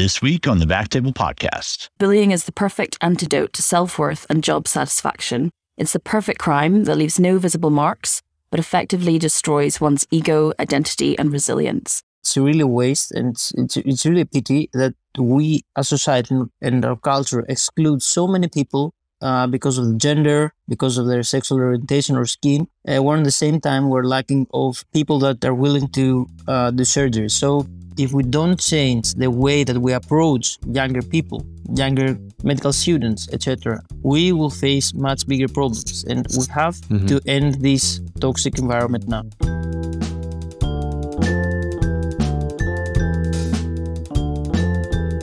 This 0.00 0.22
week 0.22 0.48
on 0.48 0.60
the 0.60 0.64
Backtable 0.64 1.12
Podcast. 1.12 1.90
Bullying 1.98 2.30
is 2.30 2.44
the 2.44 2.52
perfect 2.52 2.96
antidote 3.02 3.52
to 3.52 3.62
self 3.62 3.98
worth 3.98 4.26
and 4.30 4.42
job 4.42 4.66
satisfaction. 4.66 5.50
It's 5.76 5.92
the 5.92 6.00
perfect 6.00 6.38
crime 6.38 6.84
that 6.84 6.96
leaves 6.96 7.20
no 7.20 7.38
visible 7.38 7.68
marks, 7.68 8.22
but 8.50 8.58
effectively 8.58 9.18
destroys 9.18 9.78
one's 9.78 10.06
ego, 10.10 10.54
identity, 10.58 11.18
and 11.18 11.30
resilience. 11.30 12.02
It's 12.22 12.34
really 12.34 12.60
a 12.60 12.66
waste, 12.66 13.12
and 13.12 13.32
it's, 13.32 13.52
it's, 13.58 13.76
it's 13.76 14.06
really 14.06 14.22
a 14.22 14.24
pity 14.24 14.70
that 14.72 14.94
we, 15.18 15.66
as 15.76 15.92
a 15.92 15.98
society 15.98 16.34
and 16.62 16.82
our 16.82 16.96
culture, 16.96 17.44
exclude 17.46 18.02
so 18.02 18.26
many 18.26 18.48
people 18.48 18.94
uh, 19.20 19.48
because 19.48 19.76
of 19.76 19.98
gender, 19.98 20.54
because 20.66 20.96
of 20.96 21.08
their 21.08 21.22
sexual 21.22 21.58
orientation 21.58 22.16
or 22.16 22.24
skin. 22.24 22.68
Uh, 22.88 23.02
while 23.02 23.18
at 23.18 23.24
the 23.24 23.30
same 23.30 23.60
time, 23.60 23.90
we're 23.90 24.04
lacking 24.04 24.46
of 24.54 24.82
people 24.94 25.18
that 25.18 25.44
are 25.44 25.52
willing 25.52 25.88
to 25.88 26.26
uh, 26.48 26.70
do 26.70 26.86
surgery. 26.86 27.28
So 27.28 27.66
if 28.00 28.14
we 28.14 28.22
don't 28.22 28.58
change 28.58 29.14
the 29.14 29.30
way 29.30 29.62
that 29.62 29.76
we 29.76 29.92
approach 29.92 30.58
younger 30.66 31.02
people, 31.02 31.44
younger 31.74 32.18
medical 32.42 32.72
students, 32.72 33.28
etc., 33.32 33.82
we 34.02 34.32
will 34.32 34.48
face 34.48 34.94
much 34.94 35.26
bigger 35.26 35.48
problems. 35.48 36.04
And 36.04 36.26
we 36.30 36.44
have 36.46 36.76
mm-hmm. 36.76 37.06
to 37.06 37.20
end 37.26 37.56
this 37.56 38.00
toxic 38.18 38.58
environment 38.58 39.06
now. 39.06 39.24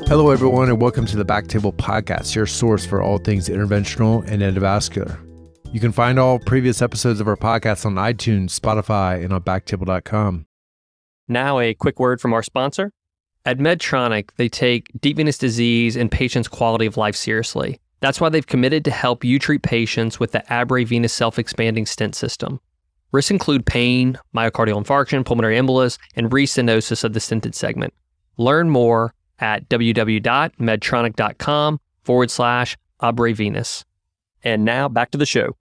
Hello, 0.07 0.29
everyone, 0.29 0.69
and 0.69 0.79
welcome 0.79 1.05
to 1.07 1.17
the 1.17 1.25
Backtable 1.25 1.73
Podcast, 1.73 2.35
your 2.35 2.45
source 2.45 2.85
for 2.85 3.01
all 3.01 3.17
things 3.17 3.49
interventional 3.49 4.25
and 4.27 4.41
endovascular. 4.41 5.19
You 5.73 5.79
can 5.79 5.91
find 5.91 6.17
all 6.17 6.39
previous 6.39 6.81
episodes 6.81 7.19
of 7.19 7.27
our 7.27 7.35
podcast 7.35 7.85
on 7.85 7.95
iTunes, 7.95 8.57
Spotify, 8.57 9.23
and 9.23 9.33
on 9.33 9.41
backtable.com. 9.41 10.46
Now, 11.27 11.59
a 11.59 11.73
quick 11.73 11.99
word 11.99 12.21
from 12.21 12.33
our 12.33 12.43
sponsor. 12.43 12.91
At 13.45 13.59
Medtronic, 13.59 14.29
they 14.37 14.49
take 14.49 14.91
deep 14.99 15.17
venous 15.17 15.37
disease 15.37 15.95
and 15.95 16.11
patients' 16.11 16.47
quality 16.47 16.85
of 16.85 16.97
life 16.97 17.15
seriously. 17.15 17.79
That's 17.99 18.21
why 18.21 18.29
they've 18.29 18.45
committed 18.45 18.85
to 18.85 18.91
help 18.91 19.23
you 19.23 19.39
treat 19.39 19.63
patients 19.63 20.19
with 20.19 20.33
the 20.33 20.43
Abre 20.49 20.85
venous 20.85 21.13
self 21.13 21.39
expanding 21.39 21.85
stent 21.85 22.15
system. 22.15 22.59
Risks 23.11 23.31
include 23.31 23.65
pain, 23.65 24.19
myocardial 24.35 24.83
infarction, 24.83 25.25
pulmonary 25.25 25.57
embolus, 25.57 25.97
and 26.15 26.29
restenosis 26.29 27.03
of 27.03 27.13
the 27.13 27.19
stented 27.19 27.55
segment. 27.55 27.93
Learn 28.37 28.69
more 28.69 29.15
at 29.39 29.67
www.medtronic.com 29.69 31.79
forward 32.03 32.31
slash 32.31 32.77
Abre 33.01 33.35
venous. 33.35 33.83
And 34.43 34.63
now 34.65 34.89
back 34.89 35.11
to 35.11 35.17
the 35.17 35.25
show. 35.25 35.55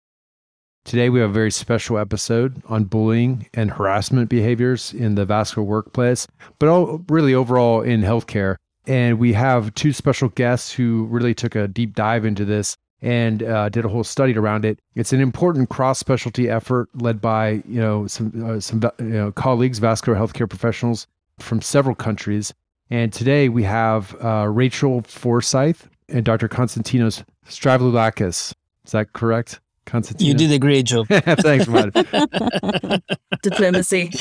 Today, 0.85 1.09
we 1.09 1.19
have 1.19 1.31
a 1.31 1.33
very 1.33 1.49
special 1.49 1.97
episode 1.97 2.61
on 2.67 2.83
bullying 2.83 3.47
and 3.55 3.71
harassment 3.71 4.29
behaviors 4.29 4.93
in 4.93 5.15
the 5.15 5.25
vascular 5.25 5.67
workplace, 5.67 6.27
but 6.59 6.69
all, 6.69 7.03
really 7.09 7.33
overall 7.33 7.81
in 7.81 8.01
healthcare. 8.01 8.57
And 8.85 9.17
we 9.17 9.33
have 9.33 9.73
two 9.73 9.91
special 9.91 10.29
guests 10.29 10.71
who 10.71 11.05
really 11.05 11.33
took 11.33 11.55
a 11.55 11.67
deep 11.67 11.95
dive 11.95 12.23
into 12.23 12.45
this 12.45 12.77
and 13.01 13.41
uh, 13.41 13.69
did 13.69 13.83
a 13.83 13.89
whole 13.89 14.03
study 14.03 14.37
around 14.37 14.63
it. 14.63 14.77
It's 14.93 15.11
an 15.11 15.21
important 15.21 15.69
cross-specialty 15.69 16.51
effort 16.51 16.87
led 16.93 17.19
by 17.19 17.63
you 17.67 17.81
know 17.81 18.05
some 18.05 18.31
uh, 18.45 18.59
some 18.59 18.79
you 18.99 19.05
know, 19.05 19.31
colleagues, 19.31 19.79
vascular 19.79 20.19
healthcare 20.19 20.47
professionals 20.47 21.07
from 21.39 21.61
several 21.61 21.95
countries. 21.95 22.53
And 22.91 23.11
today 23.11 23.49
we 23.49 23.63
have 23.63 24.15
uh, 24.23 24.47
Rachel 24.51 25.01
Forsyth 25.01 25.89
and 26.09 26.23
Dr. 26.23 26.47
Konstantinos 26.47 27.23
Stavroulakis. 27.47 28.53
Is 28.85 28.91
that 28.91 29.13
correct? 29.13 29.59
Konstantinos? 29.85 30.25
You 30.25 30.33
did 30.33 30.51
a 30.51 30.59
great 30.59 30.85
job. 30.85 31.07
Thanks, 31.09 31.67
man. 31.67 31.91
Diplomacy. 33.41 34.11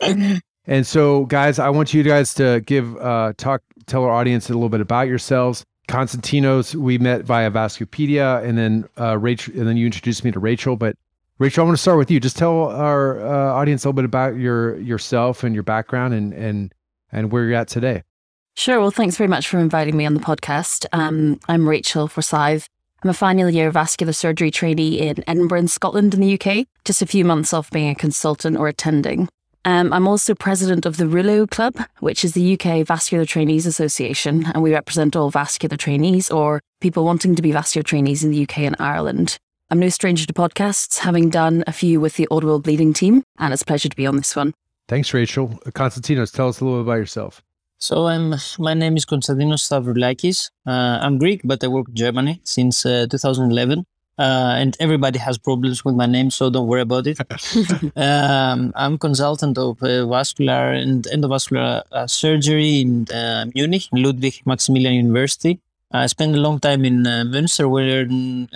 and 0.66 0.86
so, 0.86 1.24
guys, 1.26 1.58
I 1.58 1.68
want 1.70 1.94
you 1.94 2.02
guys 2.02 2.34
to 2.34 2.62
give 2.66 2.96
uh, 2.98 3.32
talk, 3.36 3.62
tell 3.86 4.04
our 4.04 4.10
audience 4.10 4.50
a 4.50 4.54
little 4.54 4.68
bit 4.68 4.80
about 4.80 5.08
yourselves. 5.08 5.64
Constantinos, 5.88 6.74
we 6.74 6.98
met 6.98 7.22
via 7.22 7.50
Vascupedia, 7.50 8.42
and 8.44 8.58
then 8.58 8.88
uh, 9.00 9.16
Rachel, 9.16 9.54
and 9.56 9.68
then 9.68 9.76
you 9.76 9.86
introduced 9.86 10.24
me 10.24 10.32
to 10.32 10.40
Rachel. 10.40 10.76
But 10.76 10.96
Rachel, 11.38 11.62
I 11.62 11.64
want 11.66 11.76
to 11.76 11.82
start 11.82 11.98
with 11.98 12.10
you. 12.10 12.18
Just 12.18 12.36
tell 12.36 12.64
our 12.70 13.24
uh, 13.24 13.54
audience 13.54 13.84
a 13.84 13.88
little 13.88 13.96
bit 13.96 14.04
about 14.04 14.36
your 14.36 14.78
yourself 14.80 15.44
and 15.44 15.54
your 15.54 15.62
background, 15.62 16.12
and 16.12 16.32
and 16.32 16.74
and 17.12 17.30
where 17.30 17.44
you're 17.44 17.54
at 17.54 17.68
today. 17.68 18.02
Sure. 18.54 18.80
Well, 18.80 18.90
thanks 18.90 19.16
very 19.16 19.28
much 19.28 19.48
for 19.48 19.58
inviting 19.58 19.96
me 19.96 20.06
on 20.06 20.14
the 20.14 20.20
podcast. 20.20 20.86
Um, 20.92 21.38
I'm 21.46 21.68
Rachel 21.68 22.08
Forsyth. 22.08 22.68
I'm 23.06 23.10
a 23.10 23.14
final 23.14 23.48
year 23.48 23.70
vascular 23.70 24.12
surgery 24.12 24.50
trainee 24.50 24.98
in 24.98 25.22
Edinburgh, 25.28 25.60
in 25.60 25.68
Scotland, 25.68 26.12
in 26.12 26.20
the 26.20 26.34
UK, 26.34 26.66
just 26.84 27.02
a 27.02 27.06
few 27.06 27.24
months 27.24 27.52
off 27.54 27.70
being 27.70 27.88
a 27.88 27.94
consultant 27.94 28.56
or 28.56 28.66
attending. 28.66 29.28
Um, 29.64 29.92
I'm 29.92 30.08
also 30.08 30.34
president 30.34 30.84
of 30.84 30.96
the 30.96 31.06
Rouleaux 31.06 31.48
Club, 31.48 31.76
which 32.00 32.24
is 32.24 32.32
the 32.32 32.54
UK 32.58 32.84
Vascular 32.84 33.24
Trainees 33.24 33.64
Association, 33.64 34.46
and 34.46 34.60
we 34.60 34.74
represent 34.74 35.14
all 35.14 35.30
vascular 35.30 35.76
trainees 35.76 36.32
or 36.32 36.60
people 36.80 37.04
wanting 37.04 37.36
to 37.36 37.42
be 37.42 37.52
vascular 37.52 37.84
trainees 37.84 38.24
in 38.24 38.32
the 38.32 38.42
UK 38.42 38.58
and 38.62 38.74
Ireland. 38.80 39.38
I'm 39.70 39.78
no 39.78 39.88
stranger 39.88 40.26
to 40.26 40.32
podcasts, 40.32 40.98
having 40.98 41.30
done 41.30 41.62
a 41.68 41.72
few 41.72 42.00
with 42.00 42.16
the 42.16 42.26
Audible 42.32 42.58
Bleeding 42.58 42.92
team, 42.92 43.22
and 43.38 43.52
it's 43.52 43.62
a 43.62 43.66
pleasure 43.66 43.88
to 43.88 43.96
be 43.96 44.08
on 44.08 44.16
this 44.16 44.34
one. 44.34 44.52
Thanks, 44.88 45.14
Rachel. 45.14 45.50
Constantinos, 45.66 46.34
tell 46.34 46.48
us 46.48 46.60
a 46.60 46.64
little 46.64 46.82
bit 46.82 46.88
about 46.90 46.98
yourself. 46.98 47.40
So 47.78 48.06
I'm. 48.06 48.34
My 48.58 48.74
name 48.74 48.96
is 48.96 49.04
Konstantinos 49.04 49.62
Stavroulakis. 49.68 50.50
Uh, 50.66 50.98
I'm 51.02 51.18
Greek, 51.18 51.42
but 51.44 51.62
I 51.62 51.68
work 51.68 51.88
in 51.88 51.94
Germany 51.94 52.40
since 52.42 52.86
uh, 52.86 53.06
2011. 53.10 53.84
Uh, 54.18 54.54
and 54.56 54.74
everybody 54.80 55.18
has 55.18 55.36
problems 55.36 55.84
with 55.84 55.94
my 55.94 56.06
name, 56.06 56.30
so 56.30 56.48
don't 56.48 56.66
worry 56.68 56.80
about 56.80 57.06
it. 57.06 57.18
um, 57.96 58.72
I'm 58.74 58.96
consultant 58.96 59.58
of 59.58 59.82
uh, 59.82 60.06
vascular 60.06 60.72
and 60.72 61.04
endovascular 61.04 61.82
uh, 61.92 62.06
surgery 62.06 62.80
in 62.80 63.06
uh, 63.12 63.44
Munich, 63.54 63.88
Ludwig 63.92 64.40
Maximilian 64.46 64.94
University. 64.94 65.60
I 65.92 66.06
spent 66.06 66.34
a 66.34 66.40
long 66.40 66.58
time 66.58 66.84
in 66.84 67.06
uh, 67.06 67.24
Münster, 67.26 67.70
where 67.70 68.06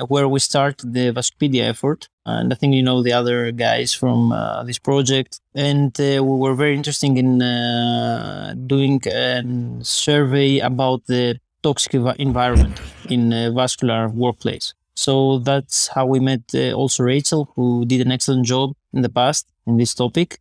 where 0.08 0.28
we 0.28 0.40
started 0.40 0.92
the 0.92 1.12
Vascupedia 1.12 1.62
effort, 1.68 2.08
and 2.26 2.52
I 2.52 2.56
think 2.56 2.74
you 2.74 2.82
know 2.82 3.02
the 3.02 3.12
other 3.12 3.52
guys 3.52 3.94
from 3.94 4.32
uh, 4.32 4.64
this 4.64 4.78
project. 4.80 5.40
And 5.54 5.98
uh, 6.00 6.24
we 6.24 6.36
were 6.38 6.54
very 6.54 6.74
interested 6.74 7.16
in 7.16 7.40
uh, 7.40 8.54
doing 8.66 9.00
a 9.06 9.44
survey 9.82 10.58
about 10.58 11.06
the 11.06 11.38
toxic 11.62 11.94
environment 12.18 12.80
in 13.08 13.32
a 13.32 13.52
vascular 13.52 14.08
workplace. 14.08 14.74
So 14.94 15.38
that's 15.38 15.86
how 15.88 16.06
we 16.06 16.18
met 16.18 16.42
uh, 16.52 16.72
also 16.72 17.04
Rachel, 17.04 17.52
who 17.54 17.84
did 17.86 18.00
an 18.00 18.10
excellent 18.10 18.44
job 18.46 18.72
in 18.92 19.02
the 19.02 19.08
past 19.08 19.46
in 19.68 19.76
this 19.76 19.94
topic, 19.94 20.40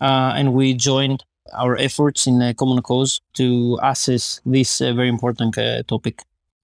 uh, 0.00 0.32
and 0.34 0.54
we 0.54 0.72
joined 0.72 1.22
our 1.52 1.76
efforts 1.76 2.26
in 2.26 2.40
a 2.40 2.54
common 2.54 2.80
cause 2.80 3.20
to 3.34 3.78
assess 3.82 4.40
this 4.46 4.78
very 4.78 5.08
important 5.08 5.54
topic. 5.86 6.22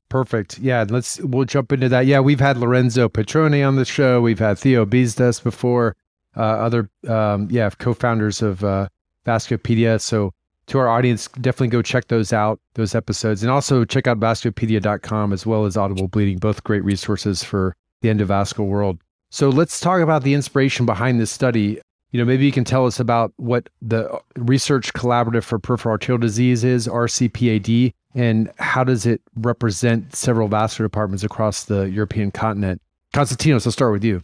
Perfect. 0.08 0.58
Yeah, 0.58 0.84
let's 0.88 1.20
we'll 1.20 1.44
jump 1.44 1.72
into 1.72 1.88
that. 1.88 2.06
Yeah, 2.06 2.20
we've 2.20 2.40
had 2.40 2.58
Lorenzo 2.58 3.08
Patrone 3.08 3.62
on 3.62 3.76
the 3.76 3.84
show. 3.84 4.20
We've 4.20 4.38
had 4.38 4.58
Theo 4.58 4.86
Bisdas 4.86 5.42
before. 5.42 5.96
Uh, 6.36 6.40
other 6.40 6.90
um, 7.08 7.48
yeah 7.50 7.70
co-founders 7.70 8.42
of 8.42 8.62
uh, 8.62 8.88
Vascupedia. 9.24 10.00
So 10.00 10.32
to 10.66 10.78
our 10.78 10.88
audience, 10.88 11.28
definitely 11.40 11.68
go 11.68 11.82
check 11.82 12.08
those 12.08 12.32
out, 12.32 12.60
those 12.74 12.94
episodes, 12.94 13.42
and 13.42 13.50
also 13.50 13.84
check 13.84 14.06
out 14.06 14.20
vascupedia.com 14.20 15.32
as 15.32 15.46
well 15.46 15.64
as 15.64 15.76
Audible 15.76 16.08
Bleeding, 16.08 16.38
both 16.38 16.64
great 16.64 16.84
resources 16.84 17.42
for 17.42 17.74
the 18.02 18.08
endovascular 18.08 18.66
world. 18.66 18.98
So 19.30 19.48
let's 19.48 19.80
talk 19.80 20.00
about 20.00 20.22
the 20.22 20.34
inspiration 20.34 20.86
behind 20.86 21.20
this 21.20 21.30
study. 21.30 21.80
You 22.16 22.22
know, 22.22 22.28
maybe 22.28 22.46
you 22.46 22.52
can 22.52 22.64
tell 22.64 22.86
us 22.86 22.98
about 22.98 23.34
what 23.36 23.68
the 23.82 24.08
Research 24.36 24.94
Collaborative 24.94 25.44
for 25.44 25.58
Peripheral 25.58 25.92
Arterial 25.92 26.18
Disease 26.18 26.64
is, 26.64 26.88
RCPAD, 26.88 27.92
and 28.14 28.50
how 28.56 28.84
does 28.84 29.04
it 29.04 29.20
represent 29.34 30.16
several 30.16 30.48
vascular 30.48 30.88
departments 30.88 31.22
across 31.24 31.64
the 31.64 31.90
European 31.90 32.30
continent? 32.30 32.80
Konstantinos, 33.12 33.66
I'll 33.66 33.72
start 33.72 33.92
with 33.92 34.02
you. 34.02 34.22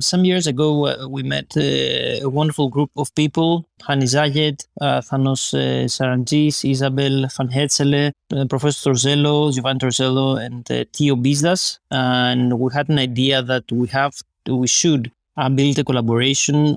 Some 0.00 0.24
years 0.24 0.46
ago, 0.46 0.86
uh, 0.86 1.08
we 1.08 1.24
met 1.24 1.56
uh, 1.56 2.22
a 2.22 2.28
wonderful 2.28 2.68
group 2.68 2.92
of 2.96 3.12
people 3.16 3.66
Hani 3.82 4.04
Zayed, 4.04 4.64
uh, 4.80 5.00
Thanos 5.00 5.54
uh, 5.54 5.88
Saratzis, 5.88 6.70
Isabel 6.70 7.26
Van 7.36 7.48
Herzeele, 7.48 8.12
uh, 8.32 8.44
Professor 8.44 8.90
Torsello, 8.90 9.52
Giovanni 9.52 9.80
Torsello, 9.80 10.40
and 10.40 10.70
uh, 10.70 10.84
Theo 10.92 11.16
Bisdas. 11.16 11.80
and 11.90 12.60
we 12.60 12.72
had 12.72 12.88
an 12.88 13.00
idea 13.00 13.42
that 13.42 13.64
we 13.72 13.88
have, 13.88 14.14
we 14.46 14.68
should 14.68 15.10
uh, 15.36 15.48
build 15.48 15.78
a 15.78 15.84
collaboration 15.84 16.76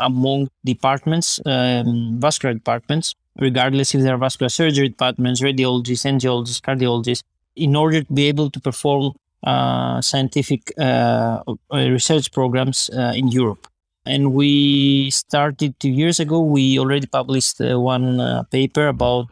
among 0.00 0.48
departments, 0.64 1.40
um, 1.46 2.16
vascular 2.18 2.54
departments, 2.54 3.14
regardless 3.38 3.94
if 3.94 4.02
they're 4.02 4.18
vascular 4.18 4.48
surgery 4.48 4.88
departments, 4.88 5.40
radiologists, 5.40 6.04
angiologists, 6.04 6.60
cardiologists, 6.60 7.22
in 7.56 7.76
order 7.76 8.02
to 8.02 8.12
be 8.12 8.26
able 8.26 8.50
to 8.50 8.60
perform 8.60 9.12
uh, 9.44 10.00
scientific 10.00 10.72
uh, 10.78 11.42
uh 11.46 11.54
research 11.70 12.32
programs 12.32 12.90
uh, 12.90 13.12
in 13.14 13.28
Europe. 13.28 13.68
And 14.06 14.32
we 14.32 15.10
started 15.10 15.78
two 15.80 15.90
years 15.90 16.20
ago. 16.20 16.40
We 16.40 16.78
already 16.78 17.06
published 17.06 17.60
uh, 17.60 17.80
one 17.80 18.20
uh, 18.20 18.42
paper 18.44 18.88
about 18.88 19.30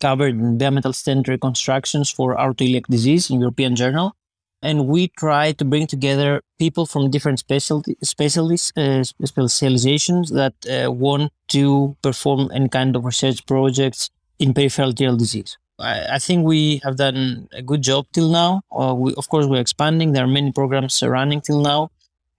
covered 0.00 0.36
bimetal 0.58 0.94
stent 0.94 1.28
reconstructions 1.28 2.10
for 2.10 2.36
aortoiliac 2.36 2.86
disease 2.86 3.30
in 3.30 3.40
European 3.40 3.76
Journal 3.76 4.14
and 4.64 4.86
we 4.88 5.08
try 5.08 5.52
to 5.52 5.64
bring 5.64 5.86
together 5.86 6.40
people 6.58 6.86
from 6.86 7.10
different 7.10 7.38
specialty, 7.38 7.96
specialties, 8.02 8.72
uh, 8.76 9.04
specializations 9.04 10.30
that 10.30 10.54
uh, 10.66 10.90
want 10.90 11.30
to 11.48 11.94
perform 12.02 12.50
any 12.54 12.70
kind 12.70 12.96
of 12.96 13.04
research 13.04 13.44
projects 13.46 14.10
in 14.38 14.54
peripheral 14.54 14.88
arterial 14.88 15.18
disease. 15.18 15.58
I, 15.78 16.16
I, 16.16 16.18
think 16.18 16.46
we 16.46 16.80
have 16.82 16.96
done 16.96 17.48
a 17.52 17.60
good 17.60 17.82
job 17.82 18.06
till 18.12 18.30
now. 18.30 18.62
Uh, 18.72 18.94
we, 18.94 19.12
of 19.14 19.28
course, 19.28 19.46
we're 19.46 19.60
expanding. 19.60 20.12
There 20.12 20.24
are 20.24 20.34
many 20.38 20.50
programs 20.50 21.02
running 21.02 21.42
till 21.42 21.60
now. 21.60 21.90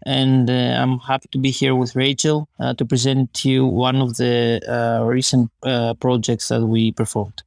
And 0.05 0.49
uh, 0.49 0.81
I'm 0.81 0.99
happy 0.99 1.29
to 1.31 1.37
be 1.37 1.51
here 1.51 1.75
with 1.75 1.95
Rachel 1.95 2.47
uh, 2.59 2.73
to 2.73 2.85
present 2.85 3.33
to 3.35 3.49
you 3.49 3.65
one 3.65 3.97
of 3.97 4.17
the 4.17 4.61
uh, 4.67 5.03
recent 5.05 5.51
projects 5.99 6.47
that 6.47 6.65
we 6.65 6.91
performed. 6.91 7.44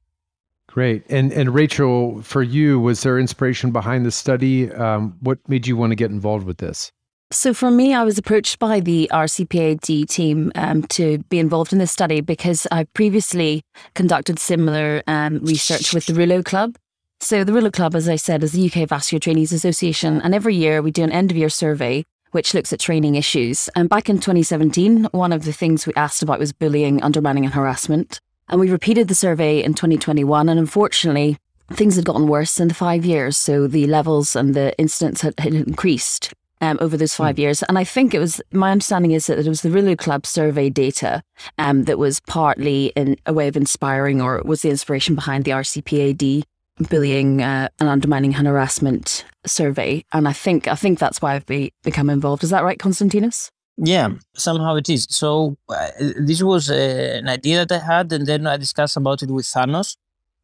Great. 0.69 1.03
And 1.09 1.33
and 1.33 1.55
Rachel, 1.55 2.23
for 2.23 2.43
you, 2.43 2.79
was 2.79 3.03
there 3.03 3.19
inspiration 3.19 3.73
behind 3.73 4.07
the 4.07 4.11
study? 4.11 4.71
Um, 4.73 5.17
what 5.21 5.39
made 5.49 5.67
you 5.67 5.77
want 5.77 5.91
to 5.91 5.97
get 5.97 6.11
involved 6.11 6.47
with 6.47 6.59
this? 6.59 6.93
So 7.31 7.53
for 7.53 7.71
me, 7.71 7.93
I 7.93 8.05
was 8.05 8.17
approached 8.17 8.59
by 8.59 8.81
the 8.81 9.11
RCPAD 9.13 10.09
team 10.09 10.53
um, 10.55 10.83
to 10.85 11.19
be 11.29 11.39
involved 11.39 11.73
in 11.73 11.79
this 11.79 11.93
study 11.93 12.21
because 12.21 12.67
I 12.71 12.85
previously 12.85 13.63
conducted 13.95 14.39
similar 14.39 15.03
um, 15.07 15.41
research 15.41 15.93
with 15.93 16.07
the 16.07 16.15
Rouleaux 16.15 16.45
Club. 16.45 16.77
So 17.21 17.45
the 17.45 17.53
Rouleaux 17.53 17.73
Club, 17.73 17.95
as 17.95 18.09
I 18.09 18.17
said, 18.17 18.43
is 18.43 18.53
the 18.53 18.71
UK 18.71 18.89
Vascular 18.89 19.21
Trainees 19.21 19.53
Association, 19.53 20.23
and 20.23 20.35
every 20.35 20.55
year 20.55 20.81
we 20.81 20.91
do 20.91 21.03
an 21.03 21.13
end 21.13 21.31
of 21.31 21.37
year 21.37 21.51
survey 21.51 22.05
which 22.33 22.55
looks 22.55 22.73
at 22.73 22.81
training 22.81 23.15
issues. 23.15 23.69
And 23.75 23.89
back 23.89 24.09
in 24.09 24.17
2017, 24.17 25.05
one 25.13 25.33
of 25.33 25.45
the 25.45 25.53
things 25.53 25.87
we 25.87 25.95
asked 25.95 26.23
about 26.23 26.39
was 26.39 26.53
bullying, 26.53 27.03
undermining, 27.03 27.45
and 27.45 27.55
harassment. 27.55 28.21
And 28.49 28.61
we 28.61 28.71
repeated 28.71 29.09
the 29.09 29.15
survey 29.15 29.63
in 29.63 29.75
2021, 29.75 30.49
and 30.49 30.59
unfortunately, 30.59 31.39
things 31.73 31.97
had 31.97 32.05
gotten 32.05 32.27
worse 32.27 32.61
in 32.61 32.69
the 32.69 32.75
five 32.75 33.05
years. 33.05 33.37
So 33.37 33.67
the 33.67 33.87
levels 33.87 34.35
and 34.35 34.55
the 34.55 34.77
incidents 34.79 35.21
had, 35.21 35.39
had 35.39 35.55
increased 35.55 36.33
um, 36.61 36.79
over 36.81 36.97
those 36.97 37.15
five 37.15 37.37
mm. 37.37 37.41
years. 37.41 37.63
And 37.65 37.79
I 37.79 37.85
think 37.85 38.15
it 38.15 38.19
was 38.19 38.41
my 38.53 38.73
understanding 38.73 39.13
is 39.13 39.27
that 39.27 39.39
it 39.39 39.49
was 39.49 39.63
the 39.63 39.71
Rouleaux 39.71 39.97
Club 39.97 40.27
survey 40.27 40.71
data 40.71 41.23
um, 41.59 41.85
that 41.85 41.99
was 41.99 42.21
partly 42.21 42.87
in 42.97 43.17
a 43.27 43.33
way 43.33 43.49
of 43.49 43.57
inspiring 43.57 44.21
or 44.21 44.43
was 44.45 44.63
the 44.63 44.71
inspiration 44.71 45.15
behind 45.15 45.45
the 45.45 45.53
RCPAD 45.53 46.43
bullying 46.89 47.43
uh, 47.43 47.69
and 47.79 47.89
undermining 47.89 48.35
and 48.35 48.47
harassment 48.47 49.25
survey. 49.47 50.05
And 50.13 50.29
I 50.29 50.33
think 50.33 50.69
I 50.69 50.75
think 50.75 50.99
that's 50.99 51.21
why 51.21 51.35
I've 51.35 51.47
be, 51.47 51.73
become 51.83 52.11
involved. 52.11 52.45
Is 52.45 52.51
that 52.51 52.65
right, 52.65 52.79
Konstantinos? 52.79 53.51
Yeah, 53.79 54.11
somehow 54.35 54.75
it 54.75 54.89
is. 54.89 55.07
So 55.09 55.57
uh, 55.69 55.89
this 56.19 56.43
was 56.43 56.69
uh, 56.71 56.75
an 57.21 57.29
idea 57.29 57.65
that 57.65 57.81
I 57.81 57.85
had, 57.85 58.13
and 58.13 58.27
then 58.27 58.47
I 58.47 58.57
discussed 58.57 58.97
about 58.97 59.23
it 59.23 59.31
with 59.31 59.47
Thanos 59.47 59.97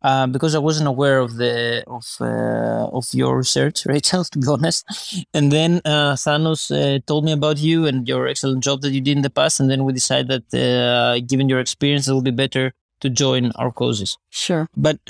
uh, 0.03 0.29
because 0.29 0.55
I 0.55 0.61
wasn't 0.61 0.87
aware 0.87 1.19
of 1.19 1.35
the 1.35 1.83
of 1.89 2.07
uh, 2.21 2.87
of 2.97 3.07
your 3.13 3.37
research, 3.37 3.87
Rachel, 3.87 4.23
to 4.25 4.39
be 4.39 4.47
honest. 4.47 4.85
And 5.35 5.51
then 5.51 5.81
uh, 5.85 6.15
Thanos 6.15 6.71
uh, 6.71 7.01
told 7.07 7.25
me 7.25 7.33
about 7.33 7.59
you 7.59 7.87
and 7.87 8.07
your 8.07 8.29
excellent 8.29 8.63
job 8.63 8.83
that 8.83 8.93
you 8.93 9.01
did 9.01 9.17
in 9.17 9.23
the 9.23 9.31
past, 9.31 9.59
and 9.59 9.69
then 9.69 9.85
we 9.85 9.93
decided 9.93 10.29
that 10.29 11.25
given 11.27 11.49
your 11.49 11.59
experience, 11.59 12.07
it 12.07 12.15
would 12.15 12.25
be 12.25 12.31
better 12.31 12.73
to 13.01 13.11
join 13.11 13.51
our 13.57 13.73
causes. 13.73 14.17
Sure. 14.31 14.69
But 14.77 15.01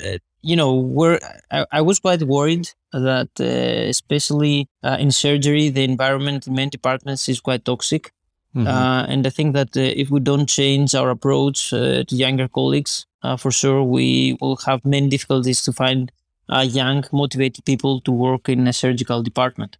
you 0.41 0.55
know, 0.55 0.73
we're 0.73 1.19
I, 1.51 1.65
I 1.71 1.81
was 1.81 1.99
quite 1.99 2.23
worried 2.23 2.69
that 2.91 3.29
especially 3.39 4.67
in 4.83 5.11
surgery, 5.11 5.69
the 5.69 5.83
environment 5.83 6.47
in 6.47 6.55
many 6.55 6.71
departments 6.71 7.29
is 7.29 7.39
quite 7.39 7.65
toxic. 7.65 8.11
Mm-hmm. 8.55 8.67
Uh, 8.67 9.05
and 9.09 9.27
I 9.27 9.29
think 9.29 9.53
that 9.53 9.75
uh, 9.75 9.81
if 9.81 10.09
we 10.09 10.21
don't 10.21 10.47
change 10.47 10.95
our 10.95 11.09
approach 11.09 11.73
uh, 11.73 12.03
to 12.05 12.15
younger 12.15 12.47
colleagues, 12.47 13.05
uh, 13.21 13.35
for 13.35 13.51
sure 13.51 13.83
we 13.83 14.37
will 14.39 14.55
have 14.65 14.85
many 14.85 15.09
difficulties 15.09 15.61
to 15.63 15.73
find 15.73 16.11
uh, 16.47 16.61
young, 16.61 17.03
motivated 17.11 17.65
people 17.65 17.99
to 18.01 18.11
work 18.11 18.47
in 18.47 18.67
a 18.67 18.73
surgical 18.73 19.21
department. 19.21 19.77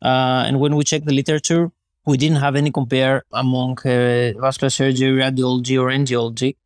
Uh, 0.00 0.44
and 0.46 0.60
when 0.60 0.76
we 0.76 0.84
check 0.84 1.04
the 1.04 1.12
literature, 1.12 1.70
we 2.06 2.16
didn't 2.16 2.38
have 2.38 2.56
any 2.56 2.70
compare 2.70 3.24
among 3.32 3.76
vascular 3.84 4.70
surgery, 4.70 5.18
radiology, 5.18 5.80
or 5.80 5.90
angiology 5.90 6.56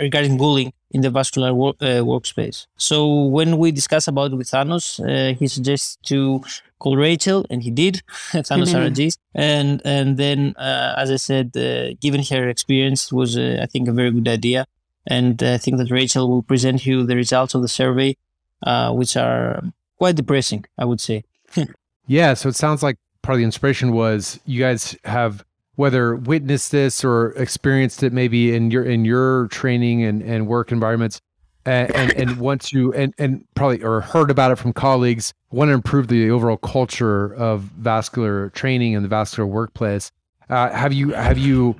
regarding 0.00 0.38
bullying 0.38 0.72
in 0.90 1.00
the 1.00 1.10
vascular 1.10 1.52
work, 1.52 1.78
workspace. 1.78 2.66
So 2.76 3.24
when 3.24 3.58
we 3.58 3.72
discuss 3.72 4.08
about 4.08 4.32
with 4.32 4.48
Thanos, 4.48 5.36
he 5.36 5.48
suggests 5.48 5.98
to 6.06 6.42
call 6.78 6.96
Rachel, 6.96 7.46
and 7.50 7.62
he 7.62 7.70
did. 7.70 8.02
Thanos 8.32 8.72
mm 8.72 9.16
and 9.34 9.82
and 9.84 10.16
then 10.16 10.54
uh, 10.56 10.94
as 10.96 11.10
I 11.10 11.16
said, 11.16 11.56
uh, 11.56 11.94
given 12.00 12.22
her 12.24 12.48
experience, 12.48 13.12
was 13.12 13.36
uh, 13.36 13.58
I 13.62 13.66
think 13.66 13.88
a 13.88 13.92
very 13.92 14.10
good 14.10 14.28
idea, 14.28 14.66
and 15.06 15.42
I 15.42 15.58
think 15.58 15.78
that 15.78 15.90
Rachel 15.90 16.28
will 16.28 16.42
present 16.42 16.86
you 16.86 17.04
the 17.04 17.16
results 17.16 17.54
of 17.54 17.62
the 17.62 17.68
survey, 17.68 18.16
uh, 18.62 18.92
which 18.92 19.16
are 19.16 19.62
quite 19.98 20.16
depressing, 20.16 20.64
I 20.78 20.84
would 20.84 21.00
say. 21.00 21.24
yeah, 22.06 22.34
so 22.34 22.48
it 22.48 22.56
sounds 22.56 22.82
like 22.82 22.96
part 23.22 23.34
of 23.36 23.38
the 23.38 23.44
inspiration 23.44 23.92
was 23.92 24.40
you 24.46 24.60
guys 24.60 24.96
have 25.04 25.44
whether 25.76 26.16
witnessed 26.16 26.72
this 26.72 27.04
or 27.04 27.30
experienced 27.32 28.02
it 28.02 28.12
maybe 28.12 28.54
in 28.54 28.70
your 28.70 28.82
in 28.82 29.04
your 29.04 29.46
training 29.48 30.02
and, 30.02 30.22
and 30.22 30.46
work 30.48 30.72
environments. 30.72 31.20
And, 31.64 31.90
and, 31.96 32.12
and 32.12 32.36
want 32.38 32.62
to 32.66 32.94
and, 32.94 33.12
and 33.18 33.44
probably 33.56 33.82
or 33.82 34.00
heard 34.00 34.30
about 34.30 34.52
it 34.52 34.56
from 34.56 34.72
colleagues 34.72 35.34
want 35.50 35.68
to 35.70 35.72
improve 35.72 36.06
the 36.06 36.30
overall 36.30 36.58
culture 36.58 37.34
of 37.34 37.62
vascular 37.62 38.50
training 38.50 38.94
and 38.94 39.04
the 39.04 39.08
vascular 39.08 39.48
workplace. 39.48 40.12
Uh, 40.48 40.70
have 40.70 40.92
you 40.92 41.10
have 41.10 41.38
you 41.38 41.74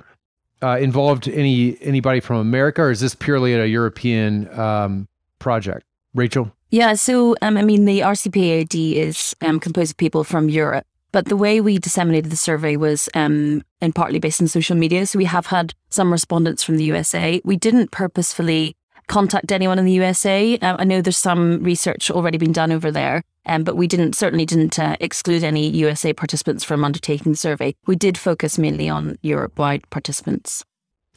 uh, 0.61 0.77
involved 0.77 1.29
any 1.29 1.77
anybody 1.81 2.19
from 2.19 2.35
america 2.37 2.81
or 2.81 2.91
is 2.91 2.99
this 2.99 3.15
purely 3.15 3.53
a 3.53 3.65
european 3.65 4.49
um, 4.59 5.07
project? 5.39 5.85
Rachel? 6.13 6.51
Yeah 6.69 6.95
so 6.95 7.37
um, 7.41 7.55
i 7.55 7.61
mean 7.61 7.85
the 7.85 7.99
rcpad 7.99 8.75
is 8.75 9.35
um, 9.41 9.59
composed 9.59 9.91
of 9.91 9.97
people 9.97 10.25
from 10.25 10.49
europe 10.49 10.86
but 11.11 11.25
the 11.25 11.37
way 11.37 11.61
we 11.61 11.77
disseminated 11.77 12.31
the 12.31 12.37
survey 12.37 12.75
was 12.75 13.09
um, 13.13 13.63
in 13.81 13.93
partly 13.93 14.19
based 14.19 14.41
on 14.41 14.47
social 14.47 14.75
media. 14.75 15.05
So 15.05 15.17
we 15.17 15.25
have 15.25 15.47
had 15.47 15.73
some 15.89 16.11
respondents 16.11 16.63
from 16.63 16.77
the 16.77 16.83
USA. 16.85 17.41
We 17.43 17.55
didn't 17.55 17.91
purposefully 17.91 18.75
contact 19.07 19.51
anyone 19.51 19.79
in 19.79 19.85
the 19.85 19.93
USA. 19.93 20.57
Uh, 20.59 20.75
I 20.79 20.83
know 20.83 21.01
there's 21.01 21.17
some 21.17 21.63
research 21.63 22.11
already 22.11 22.37
been 22.37 22.51
done 22.51 22.71
over 22.71 22.91
there, 22.91 23.23
um, 23.45 23.63
but 23.63 23.77
we 23.77 23.87
didn't 23.87 24.15
certainly 24.15 24.45
didn't 24.45 24.77
uh, 24.77 24.97
exclude 24.99 25.43
any 25.43 25.69
USA 25.69 26.13
participants 26.13 26.63
from 26.63 26.83
undertaking 26.83 27.31
the 27.31 27.37
survey. 27.37 27.73
We 27.85 27.95
did 27.95 28.17
focus 28.17 28.57
mainly 28.57 28.89
on 28.89 29.17
Europe-wide 29.21 29.89
participants. 29.89 30.63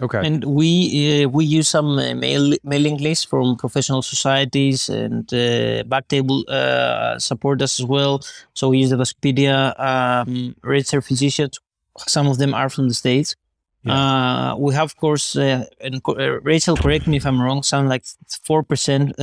Okay. 0.00 0.26
And 0.26 0.44
we 0.44 1.24
uh, 1.24 1.28
we 1.28 1.44
use 1.44 1.68
some 1.68 1.98
uh, 1.98 2.14
mail, 2.14 2.54
mailing 2.64 2.96
lists 2.98 3.24
from 3.24 3.56
professional 3.56 4.02
societies 4.02 4.88
and 4.88 5.32
uh, 5.32 5.84
Backtable 5.84 6.48
uh, 6.48 7.18
support 7.18 7.60
us 7.60 7.78
as 7.80 7.86
well. 7.86 8.22
So 8.54 8.70
we 8.70 8.78
use 8.78 8.90
the 8.90 8.96
Vascupedia 8.96 9.78
um, 9.78 10.56
registered 10.62 11.04
physicians. 11.04 11.60
Some 11.98 12.26
of 12.28 12.38
them 12.38 12.54
are 12.54 12.70
from 12.70 12.88
the 12.88 12.94
states. 12.94 13.36
Yeah. 13.82 14.52
Uh, 14.52 14.56
we 14.56 14.74
have, 14.74 14.84
of 14.84 14.96
course, 14.96 15.36
uh, 15.36 15.64
and 15.80 16.02
uh, 16.06 16.40
Rachel, 16.40 16.76
correct 16.76 17.06
me 17.06 17.16
if 17.16 17.26
I'm 17.26 17.40
wrong, 17.40 17.62
sound 17.62 17.88
like 17.88 18.04
4% 18.04 19.14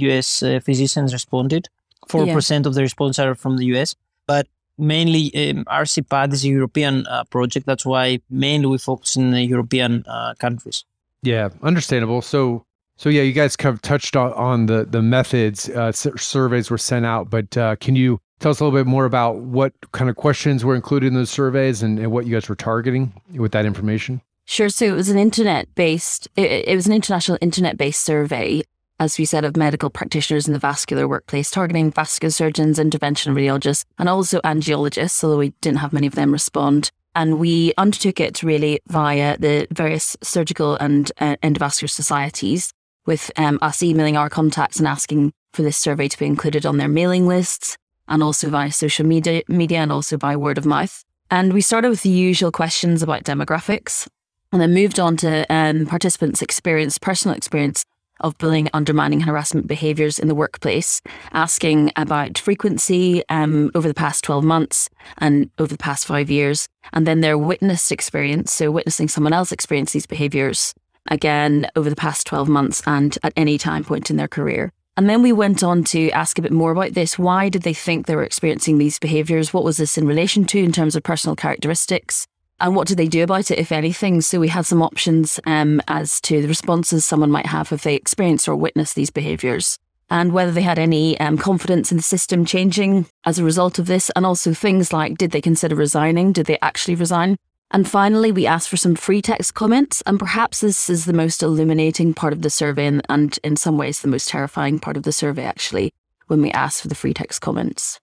US 0.00 0.42
uh, 0.42 0.46
uh, 0.46 0.60
physicians 0.60 1.12
responded. 1.12 1.68
4% 2.08 2.66
of 2.66 2.74
the 2.74 2.82
response 2.82 3.18
are 3.18 3.34
from 3.34 3.56
the 3.56 3.64
US. 3.76 3.96
But 4.26 4.46
mainly, 4.78 5.50
um, 5.50 5.64
RCPAD 5.64 6.32
is 6.32 6.44
a 6.44 6.48
European 6.48 7.06
uh, 7.06 7.24
project. 7.24 7.66
That's 7.66 7.86
why 7.86 8.20
mainly 8.30 8.66
we 8.66 8.78
focus 8.78 9.16
in 9.16 9.30
the 9.30 9.42
European 9.42 10.04
countries. 10.38 10.84
Yeah, 11.22 11.48
understandable. 11.62 12.22
So, 12.22 12.64
so 12.96 13.08
yeah, 13.08 13.22
you 13.22 13.32
guys 13.32 13.56
kind 13.56 13.74
of 13.74 13.82
touched 13.82 14.16
on, 14.16 14.32
on 14.34 14.66
the 14.66 14.84
the 14.84 15.02
methods. 15.02 15.70
surveys 16.16 16.70
were 16.70 16.78
sent 16.78 17.06
out, 17.06 17.30
but 17.30 17.50
can 17.80 17.96
you 17.96 18.20
Tell 18.38 18.50
us 18.50 18.60
a 18.60 18.64
little 18.64 18.78
bit 18.78 18.86
more 18.86 19.06
about 19.06 19.36
what 19.38 19.72
kind 19.92 20.10
of 20.10 20.16
questions 20.16 20.64
were 20.64 20.74
included 20.74 21.06
in 21.06 21.14
those 21.14 21.30
surveys 21.30 21.82
and, 21.82 21.98
and 21.98 22.12
what 22.12 22.26
you 22.26 22.34
guys 22.34 22.48
were 22.48 22.54
targeting 22.54 23.14
with 23.34 23.52
that 23.52 23.64
information. 23.64 24.20
Sure. 24.44 24.68
So 24.68 24.84
it 24.84 24.92
was 24.92 25.08
an 25.08 25.18
internet 25.18 25.74
based, 25.74 26.28
it, 26.36 26.68
it 26.68 26.76
was 26.76 26.86
an 26.86 26.92
international 26.92 27.38
internet 27.40 27.78
based 27.78 28.02
survey, 28.02 28.62
as 28.98 29.18
we 29.18 29.24
said, 29.24 29.44
of 29.44 29.56
medical 29.56 29.90
practitioners 29.90 30.46
in 30.46 30.52
the 30.52 30.58
vascular 30.58 31.06
workplace, 31.06 31.50
targeting 31.50 31.90
vascular 31.90 32.30
surgeons, 32.30 32.78
intervention 32.78 33.34
radiologists, 33.34 33.84
and 33.98 34.08
also 34.08 34.40
angiologists, 34.40 35.22
although 35.22 35.38
we 35.38 35.50
didn't 35.60 35.78
have 35.78 35.92
many 35.92 36.06
of 36.06 36.14
them 36.14 36.32
respond. 36.32 36.90
And 37.14 37.38
we 37.38 37.72
undertook 37.76 38.20
it 38.20 38.42
really 38.42 38.80
via 38.88 39.36
the 39.38 39.66
various 39.70 40.16
surgical 40.22 40.76
and 40.76 41.10
uh, 41.20 41.36
endovascular 41.42 41.90
societies, 41.90 42.72
with 43.06 43.30
um, 43.36 43.58
us 43.62 43.82
emailing 43.82 44.16
our 44.16 44.28
contacts 44.28 44.78
and 44.78 44.88
asking 44.88 45.32
for 45.52 45.62
this 45.62 45.76
survey 45.76 46.08
to 46.08 46.18
be 46.18 46.26
included 46.26 46.66
on 46.66 46.76
their 46.76 46.88
mailing 46.88 47.26
lists 47.26 47.76
and 48.08 48.22
also 48.22 48.50
via 48.50 48.72
social 48.72 49.06
media, 49.06 49.42
media 49.48 49.78
and 49.78 49.92
also 49.92 50.16
by 50.16 50.36
word 50.36 50.58
of 50.58 50.66
mouth. 50.66 51.04
And 51.30 51.52
we 51.52 51.60
started 51.60 51.90
with 51.90 52.02
the 52.02 52.10
usual 52.10 52.52
questions 52.52 53.02
about 53.02 53.24
demographics 53.24 54.06
and 54.52 54.60
then 54.60 54.74
moved 54.74 55.00
on 55.00 55.16
to 55.18 55.46
um, 55.52 55.86
participants' 55.86 56.42
experience, 56.42 56.98
personal 56.98 57.36
experience 57.36 57.84
of 58.20 58.36
bullying, 58.38 58.68
undermining, 58.72 59.20
and 59.20 59.28
harassment 59.28 59.66
behaviours 59.66 60.18
in 60.18 60.28
the 60.28 60.34
workplace, 60.34 61.02
asking 61.32 61.92
about 61.96 62.38
frequency 62.38 63.22
um, 63.28 63.70
over 63.74 63.88
the 63.88 63.94
past 63.94 64.24
12 64.24 64.44
months 64.44 64.88
and 65.18 65.50
over 65.58 65.68
the 65.68 65.78
past 65.78 66.06
five 66.06 66.30
years, 66.30 66.68
and 66.92 67.06
then 67.06 67.20
their 67.20 67.38
witnessed 67.38 67.92
experience, 67.92 68.52
so 68.52 68.70
witnessing 68.70 69.08
someone 69.08 69.32
else 69.32 69.52
experience 69.52 69.92
these 69.92 70.06
behaviours 70.06 70.74
again 71.08 71.68
over 71.76 71.88
the 71.88 71.96
past 71.96 72.26
12 72.26 72.48
months 72.48 72.82
and 72.86 73.18
at 73.22 73.32
any 73.36 73.58
time 73.58 73.84
point 73.84 74.10
in 74.10 74.16
their 74.16 74.28
career. 74.28 74.72
And 74.96 75.10
then 75.10 75.22
we 75.22 75.32
went 75.32 75.62
on 75.62 75.84
to 75.84 76.10
ask 76.10 76.38
a 76.38 76.42
bit 76.42 76.52
more 76.52 76.72
about 76.72 76.94
this. 76.94 77.18
Why 77.18 77.50
did 77.50 77.62
they 77.62 77.74
think 77.74 78.06
they 78.06 78.16
were 78.16 78.22
experiencing 78.22 78.78
these 78.78 78.98
behaviours? 78.98 79.52
What 79.52 79.64
was 79.64 79.76
this 79.76 79.98
in 79.98 80.06
relation 80.06 80.46
to 80.46 80.58
in 80.58 80.72
terms 80.72 80.96
of 80.96 81.02
personal 81.02 81.36
characteristics? 81.36 82.26
And 82.58 82.74
what 82.74 82.88
did 82.88 82.96
they 82.96 83.08
do 83.08 83.22
about 83.22 83.50
it, 83.50 83.58
if 83.58 83.70
anything? 83.70 84.22
So 84.22 84.40
we 84.40 84.48
had 84.48 84.64
some 84.64 84.82
options 84.82 85.38
um, 85.44 85.82
as 85.88 86.20
to 86.22 86.40
the 86.40 86.48
responses 86.48 87.04
someone 87.04 87.30
might 87.30 87.46
have 87.46 87.70
if 87.70 87.82
they 87.82 87.94
experience 87.94 88.48
or 88.48 88.56
witness 88.56 88.94
these 88.94 89.10
behaviours. 89.10 89.78
and 90.10 90.32
whether 90.32 90.52
they 90.52 90.62
had 90.62 90.78
any 90.78 91.18
um, 91.20 91.36
confidence 91.36 91.90
in 91.90 91.96
the 91.96 92.02
system 92.02 92.44
changing 92.44 93.06
as 93.24 93.38
a 93.38 93.44
result 93.44 93.78
of 93.78 93.86
this, 93.86 94.10
and 94.10 94.24
also 94.24 94.54
things 94.54 94.92
like 94.92 95.18
did 95.18 95.32
they 95.32 95.40
consider 95.40 95.74
resigning? 95.74 96.32
Did 96.32 96.46
they 96.46 96.58
actually 96.62 96.94
resign? 96.94 97.36
And 97.72 97.88
finally, 97.88 98.30
we 98.30 98.46
asked 98.46 98.68
for 98.68 98.76
some 98.76 98.94
free 98.94 99.20
text 99.20 99.54
comments, 99.54 100.02
and 100.06 100.18
perhaps 100.18 100.60
this 100.60 100.88
is 100.88 101.04
the 101.04 101.12
most 101.12 101.42
illuminating 101.42 102.14
part 102.14 102.32
of 102.32 102.42
the 102.42 102.50
survey, 102.50 102.86
and, 102.86 103.02
and 103.08 103.38
in 103.42 103.56
some 103.56 103.76
ways, 103.76 104.00
the 104.00 104.08
most 104.08 104.28
terrifying 104.28 104.78
part 104.78 104.96
of 104.96 105.02
the 105.02 105.12
survey, 105.12 105.44
actually, 105.44 105.92
when 106.28 106.40
we 106.40 106.52
asked 106.52 106.82
for 106.82 106.88
the 106.88 106.94
free 106.94 107.12
text 107.12 107.40
comments. 107.40 107.98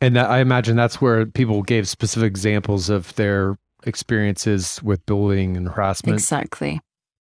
And 0.00 0.16
I 0.16 0.38
imagine 0.38 0.76
that's 0.76 1.00
where 1.00 1.26
people 1.26 1.62
gave 1.62 1.88
specific 1.88 2.28
examples 2.28 2.88
of 2.88 3.14
their 3.16 3.58
experiences 3.84 4.80
with 4.82 5.04
bullying 5.06 5.56
and 5.56 5.68
harassment. 5.68 6.14
Exactly. 6.14 6.80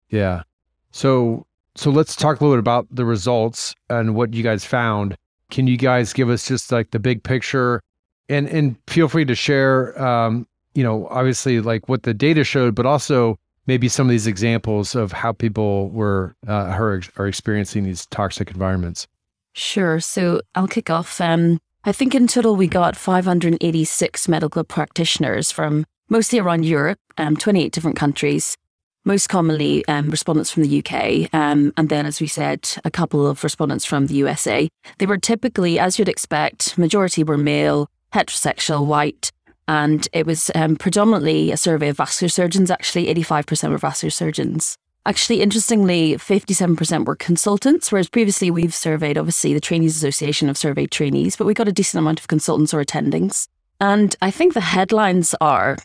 Yeah. 0.09 0.43
So 0.91 1.45
so 1.75 1.89
let's 1.89 2.15
talk 2.15 2.39
a 2.39 2.43
little 2.43 2.57
bit 2.57 2.59
about 2.59 2.87
the 2.91 3.05
results 3.05 3.73
and 3.89 4.15
what 4.15 4.33
you 4.33 4.43
guys 4.43 4.63
found. 4.63 5.17
Can 5.49 5.67
you 5.67 5.77
guys 5.77 6.13
give 6.13 6.29
us 6.29 6.47
just 6.47 6.71
like 6.71 6.91
the 6.91 6.99
big 6.99 7.23
picture 7.23 7.81
and 8.29 8.47
and 8.47 8.75
feel 8.87 9.07
free 9.07 9.25
to 9.25 9.35
share 9.35 9.99
um, 10.01 10.47
you 10.75 10.83
know, 10.83 11.07
obviously 11.09 11.61
like 11.61 11.87
what 11.87 12.03
the 12.03 12.13
data 12.13 12.43
showed, 12.43 12.75
but 12.75 12.85
also 12.85 13.37
maybe 13.67 13.87
some 13.87 14.07
of 14.07 14.11
these 14.11 14.27
examples 14.27 14.95
of 14.95 15.11
how 15.11 15.31
people 15.31 15.89
were 15.89 16.35
uh, 16.47 16.51
are, 16.51 17.01
are 17.17 17.27
experiencing 17.27 17.83
these 17.83 18.05
toxic 18.07 18.51
environments. 18.51 19.07
Sure. 19.53 19.99
So 19.99 20.41
I'll 20.55 20.67
kick 20.67 20.89
off. 20.89 21.21
Um, 21.21 21.59
I 21.85 21.91
think 21.91 22.15
in 22.15 22.27
total 22.27 22.55
we 22.55 22.67
got 22.67 22.95
586 22.95 24.27
medical 24.27 24.63
practitioners 24.63 25.51
from 25.51 25.85
mostly 26.09 26.39
around 26.39 26.65
Europe, 26.65 26.99
um, 27.17 27.35
28 27.37 27.71
different 27.71 27.97
countries, 27.97 28.57
most 29.05 29.27
commonly 29.27 29.85
um, 29.87 30.09
respondents 30.09 30.51
from 30.51 30.63
the 30.63 30.79
UK, 30.79 31.33
um, 31.33 31.73
and 31.75 31.89
then, 31.89 32.05
as 32.05 32.21
we 32.21 32.27
said, 32.27 32.69
a 32.85 32.91
couple 32.91 33.27
of 33.27 33.43
respondents 33.43 33.85
from 33.85 34.07
the 34.07 34.15
USA. 34.15 34.69
They 34.97 35.05
were 35.05 35.17
typically, 35.17 35.77
as 35.77 35.99
you'd 35.99 36.09
expect, 36.09 36.77
majority 36.77 37.23
were 37.23 37.37
male, 37.37 37.89
heterosexual, 38.13 38.85
white, 38.85 39.31
and 39.67 40.07
it 40.13 40.25
was 40.25 40.51
um, 40.55 40.75
predominantly 40.75 41.51
a 41.51 41.57
survey 41.57 41.89
of 41.89 41.97
vascular 41.97 42.29
surgeons. 42.29 42.71
Actually, 42.71 43.13
85% 43.13 43.71
were 43.71 43.77
vascular 43.77 44.11
surgeons. 44.11 44.77
Actually, 45.05 45.41
interestingly, 45.41 46.13
57% 46.13 47.05
were 47.05 47.15
consultants, 47.15 47.91
whereas 47.91 48.07
previously 48.07 48.49
we've 48.49 48.73
surveyed, 48.73 49.17
obviously, 49.17 49.53
the 49.53 49.59
Trainees 49.59 49.97
Association 49.97 50.47
of 50.47 50.57
surveyed 50.57 50.91
trainees, 50.91 51.35
but 51.35 51.45
we 51.45 51.53
got 51.53 51.67
a 51.67 51.73
decent 51.73 51.99
amount 51.99 52.21
of 52.21 52.29
consultants 52.29 52.73
or 52.73 52.83
attendings. 52.83 53.49
And 53.81 54.15
I 54.21 54.31
think 54.31 54.53
the 54.53 54.61
headlines 54.61 55.35
are 55.41 55.77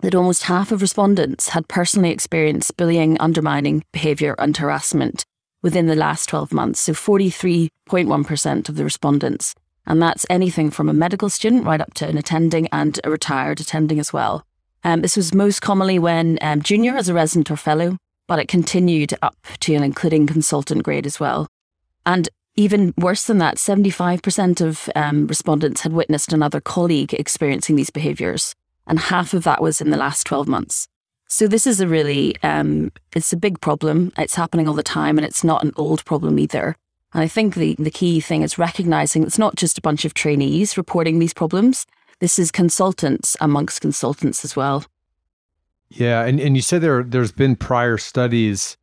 that 0.00 0.14
almost 0.14 0.44
half 0.44 0.72
of 0.72 0.82
respondents 0.82 1.50
had 1.50 1.68
personally 1.68 2.10
experienced 2.10 2.76
bullying, 2.76 3.18
undermining 3.20 3.84
behaviour, 3.92 4.34
and 4.38 4.56
harassment 4.56 5.24
within 5.62 5.86
the 5.86 5.94
last 5.94 6.28
12 6.28 6.52
months. 6.52 6.80
So 6.80 6.92
43.1% 6.92 8.68
of 8.68 8.76
the 8.76 8.84
respondents. 8.84 9.54
And 9.86 10.00
that's 10.00 10.26
anything 10.30 10.70
from 10.70 10.88
a 10.88 10.94
medical 10.94 11.28
student 11.28 11.64
right 11.64 11.80
up 11.80 11.94
to 11.94 12.08
an 12.08 12.16
attending 12.16 12.68
and 12.72 12.98
a 13.04 13.10
retired 13.10 13.60
attending 13.60 13.98
as 13.98 14.12
well. 14.12 14.44
Um, 14.84 15.02
this 15.02 15.16
was 15.16 15.34
most 15.34 15.60
commonly 15.60 15.98
when 15.98 16.38
um, 16.40 16.62
junior 16.62 16.96
as 16.96 17.08
a 17.08 17.14
resident 17.14 17.50
or 17.50 17.56
fellow, 17.56 17.98
but 18.26 18.38
it 18.38 18.48
continued 18.48 19.14
up 19.20 19.36
to 19.60 19.74
and 19.74 19.84
including 19.84 20.26
consultant 20.26 20.82
grade 20.82 21.06
as 21.06 21.20
well. 21.20 21.46
And 22.06 22.28
even 22.56 22.94
worse 22.96 23.24
than 23.24 23.38
that, 23.38 23.56
75% 23.56 24.60
of 24.60 24.88
um, 24.94 25.26
respondents 25.26 25.82
had 25.82 25.92
witnessed 25.92 26.32
another 26.32 26.60
colleague 26.60 27.12
experiencing 27.14 27.76
these 27.76 27.90
behaviours 27.90 28.54
and 28.90 28.98
half 28.98 29.32
of 29.32 29.44
that 29.44 29.62
was 29.62 29.80
in 29.80 29.90
the 29.90 29.96
last 29.96 30.26
12 30.26 30.48
months. 30.48 30.88
So 31.28 31.46
this 31.46 31.64
is 31.64 31.80
a 31.80 31.86
really, 31.86 32.34
um, 32.42 32.90
it's 33.14 33.32
a 33.32 33.36
big 33.36 33.60
problem. 33.60 34.12
It's 34.18 34.34
happening 34.34 34.66
all 34.66 34.74
the 34.74 34.82
time 34.82 35.16
and 35.16 35.24
it's 35.24 35.44
not 35.44 35.62
an 35.62 35.72
old 35.76 36.04
problem 36.04 36.40
either. 36.40 36.76
And 37.14 37.22
I 37.22 37.28
think 37.28 37.54
the, 37.54 37.76
the 37.78 37.92
key 37.92 38.20
thing 38.20 38.42
is 38.42 38.58
recognizing 38.58 39.22
it's 39.22 39.38
not 39.38 39.54
just 39.54 39.78
a 39.78 39.80
bunch 39.80 40.04
of 40.04 40.12
trainees 40.12 40.76
reporting 40.76 41.20
these 41.20 41.32
problems. 41.32 41.86
This 42.18 42.36
is 42.36 42.50
consultants 42.50 43.36
amongst 43.40 43.80
consultants 43.80 44.44
as 44.44 44.56
well. 44.56 44.84
Yeah, 45.88 46.24
and, 46.24 46.40
and 46.40 46.56
you 46.56 46.62
said 46.62 46.82
there 46.82 47.02
there's 47.02 47.32
been 47.32 47.56
prior 47.56 47.96
studies 47.96 48.76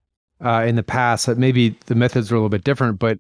uh, 0.44 0.66
in 0.68 0.76
the 0.76 0.84
past 0.84 1.26
that 1.26 1.38
maybe 1.38 1.76
the 1.86 1.96
methods 1.96 2.32
are 2.32 2.36
a 2.36 2.38
little 2.38 2.50
bit 2.50 2.64
different, 2.64 3.00
but 3.00 3.20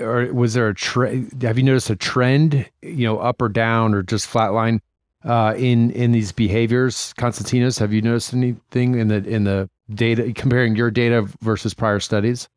or 0.00 0.32
was 0.32 0.54
there 0.54 0.68
a 0.68 0.74
trend? 0.74 1.42
Have 1.42 1.58
you 1.58 1.64
noticed 1.64 1.88
a 1.88 1.96
trend, 1.96 2.68
you 2.82 3.06
know, 3.06 3.18
up 3.18 3.40
or 3.40 3.48
down 3.48 3.94
or 3.94 4.02
just 4.02 4.30
flatline 4.30 4.80
uh, 5.26 5.54
in 5.56 5.90
in 5.90 6.12
these 6.12 6.32
behaviors, 6.32 7.12
Constantinos? 7.18 7.78
Have 7.78 7.92
you 7.92 8.00
noticed 8.00 8.32
anything 8.32 8.98
in 8.98 9.08
the 9.08 9.16
in 9.16 9.44
the 9.44 9.68
data 9.94 10.32
comparing 10.32 10.76
your 10.76 10.90
data 10.90 11.28
versus 11.42 11.74
prior 11.74 12.00
studies? 12.00 12.48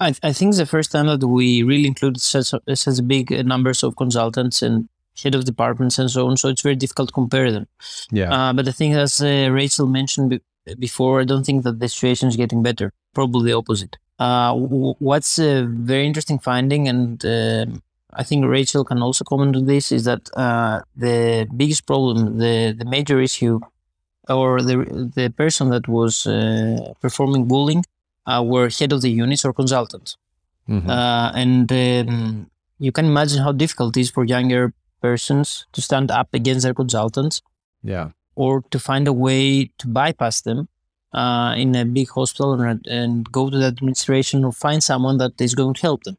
I, 0.00 0.14
I 0.22 0.32
think 0.32 0.56
the 0.56 0.66
first 0.66 0.92
time 0.92 1.06
that 1.06 1.26
we 1.26 1.62
really 1.62 1.86
included 1.86 2.20
such 2.20 2.52
such 2.74 3.06
big 3.06 3.30
numbers 3.46 3.82
of 3.82 3.96
consultants 3.96 4.62
and 4.62 4.88
head 5.22 5.34
of 5.34 5.44
departments 5.44 5.98
and 5.98 6.10
so 6.10 6.26
on. 6.26 6.36
So 6.36 6.48
it's 6.48 6.62
very 6.62 6.76
difficult 6.76 7.08
to 7.08 7.12
compare 7.12 7.52
them. 7.52 7.66
Yeah. 8.10 8.32
Uh, 8.32 8.52
but 8.52 8.66
I 8.66 8.72
think, 8.72 8.94
as 8.94 9.20
uh, 9.20 9.48
Rachel 9.50 9.86
mentioned 9.86 10.30
be- 10.30 10.74
before, 10.78 11.20
I 11.20 11.24
don't 11.24 11.44
think 11.44 11.64
that 11.64 11.78
the 11.78 11.88
situation 11.88 12.28
is 12.28 12.36
getting 12.36 12.62
better. 12.62 12.92
Probably 13.14 13.50
the 13.50 13.56
opposite. 13.56 13.98
Uh, 14.18 14.52
w- 14.52 14.94
what's 14.98 15.38
a 15.38 15.64
very 15.64 16.06
interesting 16.06 16.38
finding, 16.38 16.88
and 16.88 17.24
um, 17.24 17.82
I 18.12 18.22
think 18.24 18.44
Rachel 18.46 18.84
can 18.84 19.02
also 19.02 19.24
comment 19.24 19.56
on 19.56 19.66
this 19.66 19.92
is 19.92 20.04
that 20.04 20.28
uh, 20.36 20.80
the 20.96 21.46
biggest 21.56 21.86
problem, 21.86 22.38
the 22.38 22.74
the 22.76 22.84
major 22.84 23.20
issue, 23.20 23.60
or 24.28 24.62
the 24.62 25.10
the 25.14 25.30
person 25.30 25.70
that 25.70 25.88
was 25.88 26.26
uh, 26.26 26.94
performing 27.00 27.46
bullying, 27.46 27.84
uh, 28.26 28.42
were 28.44 28.68
head 28.68 28.92
of 28.92 29.02
the 29.02 29.10
units 29.10 29.44
or 29.44 29.52
consultants, 29.52 30.16
mm-hmm. 30.68 30.90
uh, 30.90 31.30
and 31.34 31.70
um, 31.72 32.50
you 32.78 32.92
can 32.92 33.06
imagine 33.06 33.42
how 33.42 33.52
difficult 33.52 33.96
it 33.96 34.00
is 34.00 34.10
for 34.10 34.24
younger 34.24 34.72
persons 35.00 35.66
to 35.72 35.80
stand 35.80 36.10
up 36.10 36.28
against 36.34 36.64
their 36.64 36.74
consultants, 36.74 37.42
yeah, 37.82 38.10
or 38.34 38.62
to 38.70 38.78
find 38.78 39.06
a 39.06 39.12
way 39.12 39.70
to 39.78 39.86
bypass 39.88 40.42
them. 40.42 40.68
Uh, 41.12 41.56
in 41.56 41.74
a 41.74 41.84
big 41.84 42.08
hospital 42.08 42.52
and, 42.52 42.86
and 42.86 43.32
go 43.32 43.50
to 43.50 43.58
the 43.58 43.66
administration 43.66 44.44
or 44.44 44.52
find 44.52 44.80
someone 44.80 45.18
that 45.18 45.40
is 45.40 45.56
going 45.56 45.74
to 45.74 45.82
help 45.82 46.04
them. 46.04 46.16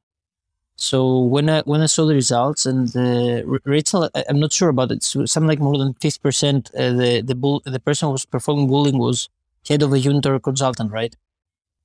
So 0.81 1.19
when 1.19 1.47
I 1.47 1.61
when 1.61 1.81
I 1.81 1.85
saw 1.85 2.05
the 2.07 2.15
results 2.15 2.65
and 2.65 2.87
the 2.87 3.45
Rachel, 3.65 4.09
I'm 4.27 4.39
not 4.39 4.51
sure 4.51 4.69
about 4.69 4.91
it. 4.91 5.03
So 5.03 5.27
something 5.27 5.47
like 5.47 5.59
more 5.59 5.77
than 5.77 5.93
fifty 5.93 6.19
percent. 6.19 6.71
Uh, 6.73 6.93
the 6.93 7.21
the 7.21 7.35
bull, 7.35 7.61
the 7.65 7.79
person 7.79 8.07
who 8.07 8.13
was 8.13 8.25
performing 8.25 8.67
bullying 8.67 8.97
was 8.97 9.29
head 9.69 9.83
of 9.83 9.93
a 9.93 9.99
unit 9.99 10.25
or 10.25 10.33
a 10.33 10.39
consultant, 10.39 10.91
right? 10.91 11.15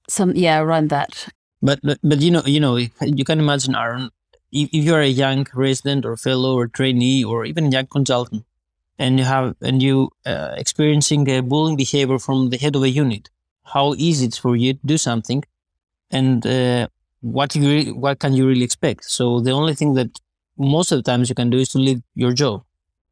Some 0.09 0.35
yeah, 0.35 0.61
around 0.61 0.89
that. 0.89 1.29
But 1.61 1.81
but, 1.83 1.99
but 2.03 2.21
you 2.23 2.31
know 2.31 2.43
you 2.47 2.59
know 2.59 2.77
you 2.77 3.25
can 3.27 3.39
imagine 3.39 3.77
Aaron, 3.77 4.09
if, 4.51 4.71
if 4.73 4.83
you're 4.83 5.03
a 5.03 5.19
young 5.25 5.47
resident 5.53 6.07
or 6.07 6.17
fellow 6.17 6.57
or 6.57 6.67
trainee 6.67 7.23
or 7.23 7.45
even 7.45 7.71
young 7.71 7.89
consultant, 7.89 8.47
and 8.99 9.19
you 9.19 9.27
have 9.27 9.57
and 9.61 9.83
you 9.83 10.09
uh, 10.25 10.55
experiencing 10.57 11.29
a 11.29 11.43
bullying 11.43 11.77
behavior 11.77 12.19
from 12.19 12.49
the 12.49 12.57
head 12.57 12.75
of 12.75 12.83
a 12.83 12.89
unit, 12.89 13.29
how 13.75 13.93
easy 13.99 14.25
it's 14.25 14.39
for 14.39 14.57
you 14.57 14.73
to 14.73 14.87
do 14.87 14.97
something, 14.97 15.45
and 16.11 16.47
uh, 16.47 16.89
what 17.27 17.55
you 17.55 17.95
what 17.95 18.21
can 18.21 18.35
you 18.35 18.47
really 18.47 18.63
expect? 18.63 19.05
So 19.05 19.41
the 19.41 19.51
only 19.51 19.75
thing 19.75 19.95
that 19.95 20.21
most 20.57 20.93
of 20.93 20.99
the 20.99 21.03
times 21.03 21.29
you 21.29 21.35
can 21.35 21.51
do 21.51 21.59
is 21.59 21.69
to 21.71 21.79
leave 21.79 22.01
your 22.15 22.33
job. 22.33 22.63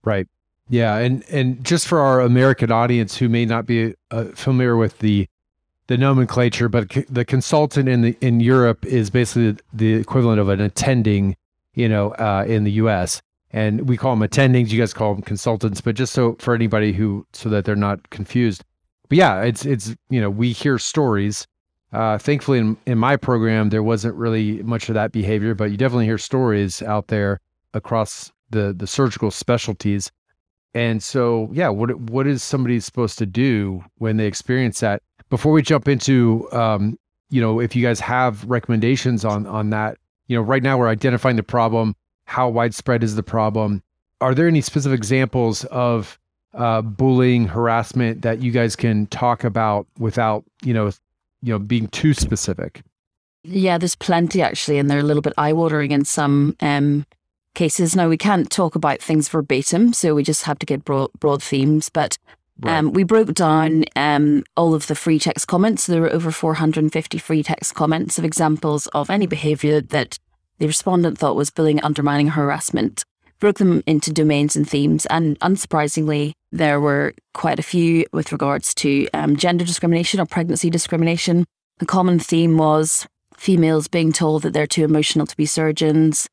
Right. 0.04 0.28
Yeah, 0.68 0.96
and 0.96 1.24
and 1.30 1.62
just 1.62 1.86
for 1.86 2.00
our 2.00 2.20
American 2.20 2.70
audience 2.72 3.16
who 3.16 3.28
may 3.28 3.44
not 3.44 3.66
be 3.66 3.94
uh, 4.10 4.24
familiar 4.34 4.76
with 4.76 4.98
the 5.00 5.26
the 5.88 5.98
nomenclature, 5.98 6.68
but 6.68 6.90
c- 6.90 7.04
the 7.10 7.24
consultant 7.24 7.88
in 7.88 8.00
the 8.00 8.16
in 8.20 8.40
Europe 8.40 8.86
is 8.86 9.10
basically 9.10 9.56
the 9.72 9.94
equivalent 9.94 10.40
of 10.40 10.48
an 10.48 10.60
attending, 10.60 11.36
you 11.74 11.88
know, 11.88 12.12
uh, 12.12 12.44
in 12.46 12.64
the 12.64 12.72
U.S. 12.72 13.20
And 13.52 13.88
we 13.88 13.96
call 13.96 14.16
them 14.16 14.26
attendings. 14.26 14.70
You 14.70 14.80
guys 14.80 14.94
call 14.94 15.14
them 15.14 15.22
consultants, 15.22 15.80
but 15.80 15.96
just 15.96 16.12
so 16.12 16.36
for 16.38 16.54
anybody 16.54 16.92
who 16.92 17.26
so 17.32 17.48
that 17.50 17.64
they're 17.66 17.76
not 17.76 18.08
confused. 18.10 18.64
But 19.08 19.18
yeah, 19.18 19.42
it's 19.42 19.66
it's 19.66 19.94
you 20.08 20.20
know 20.20 20.30
we 20.30 20.52
hear 20.52 20.78
stories 20.78 21.46
uh, 21.94 22.18
thankfully, 22.18 22.58
in, 22.58 22.76
in 22.86 22.98
my 22.98 23.16
program, 23.16 23.70
there 23.70 23.82
wasn't 23.82 24.14
really 24.16 24.62
much 24.62 24.88
of 24.88 24.94
that 24.94 25.12
behavior, 25.12 25.54
but 25.54 25.70
you 25.70 25.76
definitely 25.76 26.06
hear 26.06 26.18
stories 26.18 26.82
out 26.82 27.08
there 27.08 27.40
across 27.72 28.32
the 28.50 28.72
the 28.72 28.86
surgical 28.86 29.30
specialties. 29.30 30.10
And 30.74 31.02
so, 31.02 31.48
yeah, 31.52 31.68
what 31.68 31.94
what 31.98 32.26
is 32.26 32.42
somebody 32.42 32.80
supposed 32.80 33.18
to 33.18 33.26
do 33.26 33.84
when 33.98 34.16
they 34.16 34.26
experience 34.26 34.80
that? 34.80 35.02
Before 35.30 35.52
we 35.52 35.62
jump 35.62 35.88
into, 35.88 36.48
um, 36.52 36.98
you 37.30 37.40
know, 37.40 37.60
if 37.60 37.76
you 37.76 37.82
guys 37.82 38.00
have 38.00 38.44
recommendations 38.44 39.24
on 39.24 39.46
on 39.46 39.70
that, 39.70 39.98
you 40.26 40.36
know, 40.36 40.42
right 40.42 40.62
now 40.62 40.76
we're 40.78 40.88
identifying 40.88 41.36
the 41.36 41.42
problem. 41.42 41.94
How 42.24 42.48
widespread 42.48 43.04
is 43.04 43.14
the 43.14 43.22
problem? 43.22 43.82
Are 44.20 44.34
there 44.34 44.48
any 44.48 44.62
specific 44.62 44.96
examples 44.96 45.64
of 45.66 46.18
uh, 46.54 46.82
bullying, 46.82 47.46
harassment 47.46 48.22
that 48.22 48.40
you 48.40 48.50
guys 48.50 48.76
can 48.76 49.06
talk 49.08 49.44
about 49.44 49.86
without, 49.98 50.44
you 50.62 50.72
know, 50.72 50.90
you 51.44 51.52
know 51.52 51.58
being 51.58 51.88
too 51.88 52.14
specific. 52.14 52.82
Yeah 53.44 53.78
there's 53.78 53.94
plenty 53.94 54.40
actually 54.42 54.78
and 54.78 54.90
they're 54.90 54.98
a 54.98 55.04
little 55.04 55.22
bit 55.22 55.34
eye-watering 55.36 55.90
in 55.90 56.04
some 56.04 56.56
um, 56.60 57.06
cases. 57.54 57.94
Now 57.94 58.08
we 58.08 58.16
can't 58.16 58.50
talk 58.50 58.74
about 58.74 59.00
things 59.00 59.28
verbatim 59.28 59.92
so 59.92 60.14
we 60.14 60.22
just 60.22 60.44
have 60.44 60.58
to 60.60 60.66
get 60.66 60.84
broad, 60.84 61.10
broad 61.20 61.42
themes 61.42 61.90
but 61.90 62.16
right. 62.60 62.78
um, 62.78 62.92
we 62.92 63.04
broke 63.04 63.34
down 63.34 63.84
um, 63.96 64.44
all 64.56 64.74
of 64.74 64.86
the 64.86 64.94
free 64.94 65.18
text 65.18 65.46
comments. 65.46 65.86
There 65.86 66.00
were 66.00 66.12
over 66.12 66.30
450 66.30 67.18
free 67.18 67.42
text 67.42 67.74
comments 67.74 68.18
of 68.18 68.24
examples 68.24 68.86
of 68.88 69.10
any 69.10 69.26
behavior 69.26 69.82
that 69.82 70.18
the 70.58 70.66
respondent 70.66 71.18
thought 71.18 71.36
was 71.36 71.50
bullying, 71.50 71.82
undermining, 71.82 72.28
harassment, 72.28 73.04
broke 73.44 73.58
them 73.58 73.82
into 73.86 74.10
domains 74.10 74.56
and 74.56 74.66
themes. 74.66 75.04
And 75.10 75.38
unsurprisingly, 75.40 76.32
there 76.50 76.80
were 76.80 77.12
quite 77.34 77.58
a 77.58 77.62
few 77.62 78.06
with 78.10 78.32
regards 78.32 78.74
to 78.76 79.06
um, 79.12 79.36
gender 79.36 79.66
discrimination 79.66 80.18
or 80.18 80.24
pregnancy 80.24 80.70
discrimination. 80.70 81.44
The 81.76 81.84
common 81.84 82.18
theme 82.18 82.56
was 82.56 83.06
females 83.36 83.86
being 83.86 84.14
told 84.14 84.44
that 84.44 84.54
they're 84.54 84.66
too 84.66 84.82
emotional 84.82 85.26
to 85.26 85.36
be 85.36 85.44
surgeons, 85.44 86.26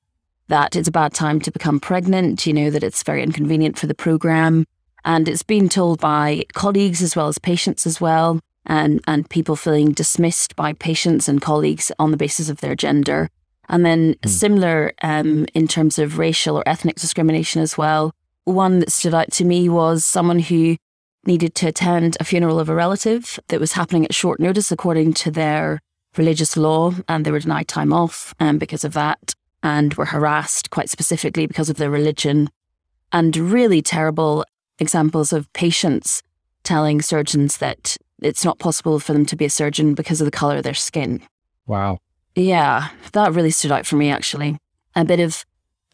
that 0.48 0.78
it's 0.78 0.88
a 0.88 0.92
bad 0.92 1.14
time 1.14 1.42
to 1.42 1.52
become 1.52 1.82
pregnant, 1.82 2.48
you 2.48 2.54
know, 2.54 2.70
that 2.70 2.82
it's 2.82 3.04
very 3.04 3.22
inconvenient 3.22 3.78
for 3.78 3.88
the 3.88 3.94
program. 3.94 4.66
And 5.04 5.28
it's 5.28 5.44
been 5.44 5.68
told 5.68 6.00
by 6.00 6.46
colleagues 6.54 7.02
as 7.02 7.14
well 7.14 7.28
as 7.28 7.38
patients 7.40 7.86
as 7.86 8.00
well, 8.00 8.40
and, 8.66 9.02
and 9.06 9.30
people 9.30 9.58
feeling 9.58 9.92
dismissed 9.92 10.56
by 10.56 10.72
patients 10.72 11.28
and 11.28 11.42
colleagues 11.42 11.92
on 12.00 12.12
the 12.12 12.18
basis 12.26 12.48
of 12.48 12.62
their 12.62 12.76
gender. 12.76 13.30
And 13.70 13.86
then 13.86 14.16
mm. 14.16 14.30
similar 14.30 14.94
um, 15.02 15.46
in 15.54 15.68
terms 15.68 16.00
of 16.00 16.18
racial 16.18 16.58
or 16.58 16.68
ethnic 16.68 16.96
discrimination 16.96 17.62
as 17.62 17.78
well. 17.78 18.14
One 18.44 18.80
that 18.80 18.92
stood 18.92 19.14
out 19.14 19.32
to 19.34 19.46
me 19.46 19.70
was 19.70 20.04
someone 20.04 20.40
who 20.40 20.78
needed 21.26 21.54
to 21.56 21.68
attend 21.68 22.18
a 22.20 22.24
funeral 22.24 22.60
of 22.60 22.70
a 22.70 22.76
relative 22.76 23.40
that 23.48 23.60
was 23.60 23.74
happening 23.74 24.06
at 24.06 24.14
short 24.14 24.40
notice 24.40 24.72
according 24.72 25.14
to 25.14 25.32
their 25.32 25.80
religious 26.18 26.58
law, 26.58 26.94
and 27.08 27.24
they 27.24 27.32
were 27.32 27.40
denied 27.40 27.68
time 27.68 27.94
off 27.94 28.34
um, 28.40 28.58
because 28.58 28.84
of 28.84 28.94
that, 28.94 29.34
and 29.64 29.94
were 29.94 30.06
harassed 30.06 30.70
quite 30.72 30.90
specifically 30.90 31.46
because 31.46 31.70
of 31.70 31.78
their 31.78 31.92
religion. 31.92 32.50
And 33.14 33.36
really 33.36 33.82
terrible 33.82 34.46
examples 34.80 35.32
of 35.32 35.52
patients 35.54 36.22
telling 36.64 37.02
surgeons 37.02 37.58
that 37.58 37.98
it's 38.22 38.46
not 38.46 38.60
possible 38.60 39.00
for 39.00 39.14
them 39.14 39.26
to 39.26 39.36
be 39.36 39.46
a 39.46 39.50
surgeon 39.50 39.94
because 39.94 40.22
of 40.22 40.26
the 40.26 40.32
color 40.32 40.58
of 40.58 40.64
their 40.64 40.74
skin. 40.74 41.22
Wow. 41.66 42.00
Yeah, 42.36 42.90
that 43.12 43.34
really 43.34 43.52
stood 43.52 43.72
out 43.72 43.86
for 43.86 43.96
me 43.96 44.10
actually. 44.10 44.58
A 44.96 45.06
bit 45.06 45.20
of 45.20 45.46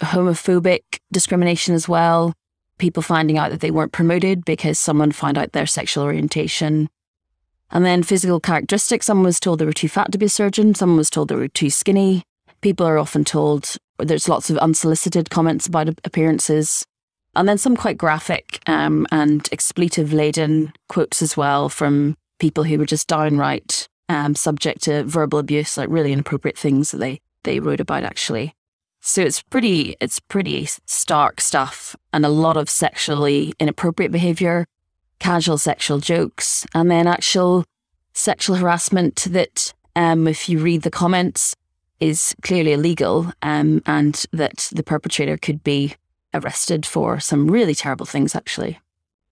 homophobic 0.02 0.82
discrimination 1.12 1.74
as 1.74 1.88
well. 1.90 2.34
People 2.78 3.02
finding 3.02 3.38
out 3.38 3.52
that 3.52 3.60
they 3.60 3.72
weren't 3.72 3.92
promoted 3.92 4.46
because 4.46 4.78
someone 4.78 5.12
found 5.12 5.38
out 5.38 5.54
their 5.54 5.66
sexual 5.66 6.04
orientation. 6.04 6.90
And 7.72 7.84
then 7.84 8.04
physical 8.04 8.40
characteristics. 8.40 9.08
Someone 9.08 9.26
was 9.26 9.40
told 9.40 9.60
they 9.60 9.66
were 9.66 9.74
too 9.74 9.90
fat 9.90 10.12
to 10.12 10.18
be 10.18 10.28
a 10.28 10.30
surgeon. 10.30 10.76
Someone 10.76 10.98
was 10.98 11.10
told 11.10 11.28
they 11.28 11.36
were 11.36 11.48
too 11.48 11.70
skinny. 11.70 12.24
People 12.62 12.86
are 12.86 12.98
often 12.98 13.24
told 13.24 13.76
there's 14.00 14.30
lots 14.30 14.50
of 14.50 14.58
unsolicited 14.60 15.30
comments 15.30 15.68
about 15.68 15.90
appearances. 16.06 16.86
And 17.36 17.48
then 17.50 17.58
some 17.58 17.76
quite 17.76 17.98
graphic 17.98 18.62
um, 18.68 19.06
and 19.12 19.48
expletive 19.52 20.14
laden 20.14 20.72
quotes 20.88 21.22
as 21.22 21.36
well 21.36 21.70
from 21.70 22.16
people 22.40 22.64
who 22.64 22.78
were 22.78 22.86
just 22.86 23.08
downright 23.08 23.88
um, 24.10 24.36
subject 24.36 24.84
to 24.84 25.04
verbal 25.04 25.40
abuse, 25.40 25.78
like 25.78 25.90
really 25.90 26.14
inappropriate 26.14 26.58
things 26.58 26.92
that 26.92 26.98
they, 26.98 27.22
they 27.44 27.60
wrote 27.60 27.80
about 27.80 28.04
actually. 28.04 28.54
So 29.00 29.22
it's 29.22 29.42
pretty 29.42 29.96
it's 30.02 30.20
pretty 30.20 30.66
stark 30.86 31.40
stuff 31.40 31.96
and 32.12 32.26
a 32.26 32.30
lot 32.30 32.58
of 32.58 32.70
sexually 32.70 33.54
inappropriate 33.60 34.12
behavior, 34.12 34.68
casual 35.20 35.58
sexual 35.58 36.00
jokes, 36.00 36.66
and 36.74 36.92
then 36.92 37.08
actual 37.08 37.64
sexual 38.14 38.56
harassment 38.56 39.16
that 39.30 39.74
um, 39.96 40.28
if 40.28 40.50
you 40.50 40.60
read 40.60 40.82
the 40.82 40.92
comments 40.92 41.56
is 42.00 42.36
clearly 42.42 42.74
illegal 42.74 43.32
um, 43.42 43.82
and 43.86 44.26
that 44.34 44.70
the 44.74 44.84
perpetrator 44.84 45.38
could 45.38 45.64
be 45.64 45.96
arrested 46.34 46.86
for 46.86 47.20
some 47.20 47.50
really 47.50 47.76
terrible 47.76 48.06
things 48.06 48.36
actually. 48.36 48.80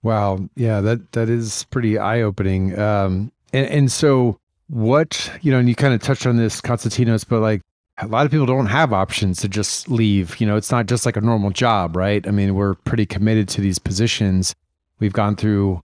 Wow. 0.03 0.49
Yeah, 0.55 0.81
that 0.81 1.11
that 1.13 1.29
is 1.29 1.65
pretty 1.69 1.97
eye 1.97 2.21
opening. 2.21 2.77
Um, 2.77 3.31
and, 3.51 3.67
and 3.67 3.91
so 3.91 4.39
what, 4.67 5.31
you 5.41 5.51
know, 5.51 5.59
and 5.59 5.69
you 5.69 5.75
kind 5.75 5.93
of 5.93 6.01
touched 6.01 6.25
on 6.25 6.37
this, 6.37 6.61
constantinos 6.61 7.25
but 7.27 7.39
like 7.39 7.61
a 7.97 8.07
lot 8.07 8.25
of 8.25 8.31
people 8.31 8.45
don't 8.45 8.65
have 8.67 8.91
options 8.91 9.39
to 9.41 9.47
just 9.47 9.89
leave. 9.89 10.39
You 10.39 10.47
know, 10.47 10.57
it's 10.57 10.71
not 10.71 10.87
just 10.87 11.05
like 11.05 11.15
a 11.15 11.21
normal 11.21 11.51
job, 11.51 11.95
right? 11.95 12.27
I 12.27 12.31
mean, 12.31 12.55
we're 12.55 12.75
pretty 12.75 13.05
committed 13.05 13.47
to 13.49 13.61
these 13.61 13.79
positions. 13.79 14.55
We've 14.99 15.13
gone 15.13 15.35
through 15.35 15.81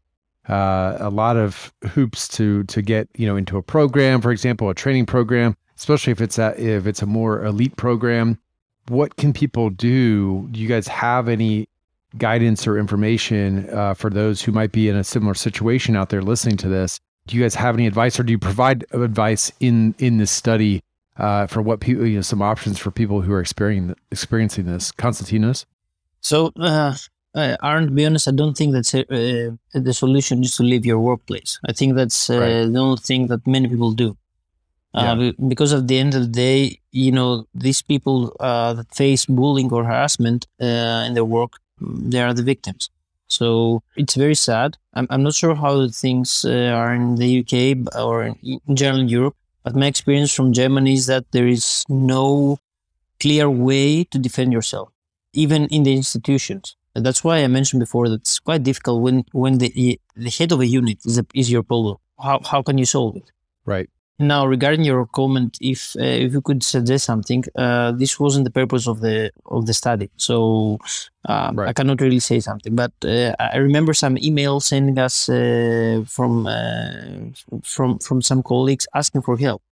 uh, 0.49 0.97
a 0.99 1.09
lot 1.09 1.37
of 1.37 1.71
hoops 1.89 2.27
to 2.27 2.63
to 2.63 2.81
get 2.81 3.07
you 3.15 3.27
know 3.27 3.35
into 3.35 3.57
a 3.57 3.61
program, 3.61 4.21
for 4.21 4.31
example, 4.31 4.69
a 4.69 4.75
training 4.75 5.05
program, 5.05 5.55
especially 5.77 6.11
if 6.11 6.21
it's 6.21 6.37
a 6.37 6.53
if 6.61 6.87
it's 6.87 7.01
a 7.01 7.05
more 7.05 7.45
elite 7.45 7.77
program. 7.77 8.39
What 8.87 9.15
can 9.15 9.31
people 9.31 9.69
do? 9.69 10.47
Do 10.51 10.59
you 10.59 10.67
guys 10.67 10.87
have 10.87 11.29
any 11.29 11.67
guidance 12.17 12.67
or 12.67 12.77
information 12.77 13.69
uh, 13.69 13.93
for 13.93 14.09
those 14.09 14.41
who 14.41 14.51
might 14.51 14.71
be 14.71 14.89
in 14.89 14.97
a 14.97 15.03
similar 15.03 15.35
situation 15.35 15.95
out 15.95 16.09
there 16.09 16.21
listening 16.21 16.57
to 16.57 16.67
this? 16.67 16.99
Do 17.27 17.37
you 17.37 17.43
guys 17.43 17.55
have 17.55 17.75
any 17.75 17.87
advice, 17.87 18.19
or 18.19 18.23
do 18.23 18.31
you 18.31 18.39
provide 18.39 18.85
advice 18.91 19.51
in 19.59 19.95
in 19.99 20.17
this 20.17 20.31
study 20.31 20.83
uh, 21.17 21.47
for 21.47 21.61
what 21.61 21.79
people, 21.79 22.05
you 22.05 22.15
know, 22.15 22.21
some 22.21 22.41
options 22.41 22.79
for 22.79 22.91
people 22.91 23.21
who 23.21 23.33
are 23.33 23.41
experiencing 23.41 23.95
experiencing 24.11 24.65
this? 24.65 24.91
Constantinos? 24.91 25.65
So, 26.21 26.51
uh, 26.59 26.95
uh, 27.33 27.57
Aaron, 27.63 27.85
to 27.85 27.91
be 27.91 28.05
honest, 28.05 28.27
I 28.27 28.31
don't 28.31 28.57
think 28.57 28.73
that's 28.73 28.93
uh, 28.93 29.03
the 29.73 29.93
solution 29.93 30.43
is 30.43 30.55
to 30.57 30.63
leave 30.63 30.85
your 30.85 30.99
workplace. 30.99 31.59
I 31.67 31.73
think 31.73 31.95
that's 31.95 32.29
uh, 32.29 32.39
right. 32.39 32.65
the 32.65 32.79
only 32.79 32.97
thing 32.97 33.27
that 33.27 33.45
many 33.47 33.67
people 33.67 33.91
do. 33.91 34.17
Uh, 34.93 35.15
yeah. 35.17 35.31
Because 35.47 35.73
at 35.73 35.87
the 35.87 35.97
end 35.97 36.13
of 36.15 36.21
the 36.21 36.27
day, 36.27 36.79
you 36.91 37.11
know, 37.11 37.47
these 37.55 37.81
people 37.81 38.35
uh, 38.39 38.73
that 38.73 38.93
face 38.93 39.25
bullying 39.25 39.71
or 39.71 39.85
harassment 39.85 40.47
uh, 40.61 41.05
in 41.07 41.13
their 41.13 41.25
work, 41.25 41.53
they 41.79 42.21
are 42.21 42.33
the 42.33 42.43
victims. 42.43 42.89
So 43.31 43.81
it's 43.95 44.15
very 44.15 44.35
sad. 44.35 44.77
I'm, 44.93 45.07
I'm 45.09 45.23
not 45.23 45.33
sure 45.33 45.55
how 45.55 45.87
things 45.87 46.43
uh, 46.43 46.73
are 46.79 46.93
in 46.93 47.15
the 47.15 47.39
UK 47.39 47.95
or 47.95 48.23
in 48.25 48.75
general 48.75 48.99
in 48.99 49.07
Europe, 49.07 49.35
but 49.63 49.73
my 49.73 49.85
experience 49.85 50.33
from 50.33 50.51
Germany 50.51 50.93
is 50.93 51.05
that 51.05 51.31
there 51.31 51.47
is 51.47 51.85
no 51.87 52.57
clear 53.21 53.49
way 53.49 54.03
to 54.03 54.17
defend 54.19 54.51
yourself, 54.51 54.89
even 55.31 55.67
in 55.67 55.83
the 55.83 55.93
institutions. 55.93 56.75
And 56.93 57.05
that's 57.05 57.23
why 57.23 57.37
I 57.37 57.47
mentioned 57.47 57.79
before 57.79 58.09
that 58.09 58.19
it's 58.21 58.39
quite 58.39 58.63
difficult 58.63 59.01
when 59.01 59.23
when 59.31 59.59
the 59.59 59.99
the 60.15 60.29
head 60.29 60.51
of 60.51 60.59
a 60.59 60.67
unit 60.67 60.97
is 61.05 61.17
a, 61.17 61.25
is 61.33 61.49
your 61.49 61.63
problem. 61.63 61.97
How 62.19 62.41
how 62.43 62.61
can 62.61 62.77
you 62.77 62.85
solve 62.85 63.15
it? 63.15 63.31
Right. 63.65 63.89
Now, 64.21 64.45
regarding 64.45 64.85
your 64.85 65.07
comment, 65.07 65.57
if 65.59 65.95
uh, 65.99 66.03
if 66.03 66.33
you 66.33 66.41
could 66.41 66.61
suggest 66.61 67.05
something, 67.05 67.43
uh, 67.55 67.91
this 67.91 68.19
wasn't 68.19 68.45
the 68.45 68.51
purpose 68.51 68.87
of 68.87 69.01
the 69.01 69.31
of 69.47 69.65
the 69.65 69.73
study, 69.73 70.11
so 70.15 70.77
um, 71.25 71.59
right. 71.59 71.69
I 71.69 71.73
cannot 71.73 72.01
really 72.01 72.19
say 72.19 72.39
something. 72.39 72.75
But 72.75 72.93
uh, 73.03 73.33
I 73.39 73.57
remember 73.57 73.95
some 73.95 74.17
emails 74.17 74.63
sending 74.63 74.99
us 74.99 75.27
uh, 75.27 76.03
from 76.07 76.45
uh, 76.45 77.33
from 77.63 77.97
from 77.97 78.21
some 78.21 78.43
colleagues 78.43 78.87
asking 78.93 79.23
for 79.23 79.37
help. 79.37 79.63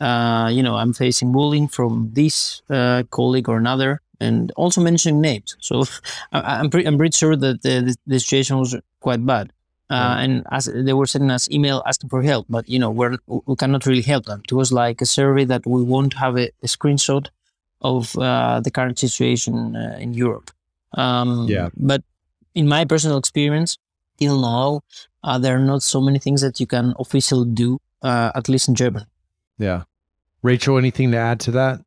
Uh, 0.00 0.48
you 0.52 0.62
know, 0.62 0.76
I'm 0.76 0.92
facing 0.92 1.32
bullying 1.32 1.66
from 1.66 2.10
this 2.12 2.62
colleague 3.10 3.48
or 3.48 3.56
another, 3.56 4.00
and 4.20 4.52
also 4.56 4.80
mentioning 4.80 5.20
names. 5.20 5.56
So 5.58 5.82
I, 6.32 6.60
am 6.60 6.70
pretty 6.70 6.86
I'm 6.86 6.98
pretty 6.98 7.16
sure 7.16 7.34
that 7.34 7.62
the, 7.62 7.96
the 8.06 8.20
situation 8.20 8.58
was 8.58 8.76
quite 9.00 9.26
bad. 9.26 9.52
Uh, 9.90 10.16
and 10.18 10.46
as 10.50 10.66
they 10.66 10.92
were 10.92 11.06
sending 11.06 11.30
us 11.30 11.50
email 11.50 11.82
asking 11.86 12.10
for 12.10 12.22
help, 12.22 12.46
but 12.50 12.68
you 12.68 12.78
know 12.78 12.90
we're, 12.90 13.16
we 13.26 13.56
cannot 13.56 13.86
really 13.86 14.02
help 14.02 14.26
them. 14.26 14.42
It 14.44 14.52
was 14.52 14.70
like 14.70 15.00
a 15.00 15.06
survey 15.06 15.44
that 15.46 15.66
we 15.66 15.82
won't 15.82 16.14
have 16.14 16.36
a, 16.36 16.50
a 16.62 16.66
screenshot 16.66 17.28
of 17.80 18.16
uh, 18.18 18.60
the 18.60 18.70
current 18.70 18.98
situation 18.98 19.76
uh, 19.76 19.96
in 19.98 20.12
Europe. 20.12 20.50
Um, 20.94 21.46
yeah. 21.48 21.70
But 21.76 22.02
in 22.54 22.68
my 22.68 22.84
personal 22.84 23.18
experience, 23.18 23.78
till 24.18 24.40
now, 24.40 24.82
uh, 25.22 25.38
there 25.38 25.56
are 25.56 25.64
not 25.64 25.82
so 25.82 26.00
many 26.00 26.18
things 26.18 26.40
that 26.40 26.60
you 26.60 26.66
can 26.66 26.94
officially 26.98 27.48
do, 27.48 27.78
uh, 28.02 28.32
at 28.34 28.48
least 28.48 28.68
in 28.68 28.74
German. 28.74 29.06
Yeah. 29.58 29.84
Rachel, 30.42 30.78
anything 30.78 31.12
to 31.12 31.16
add 31.16 31.40
to 31.40 31.50
that? 31.52 31.80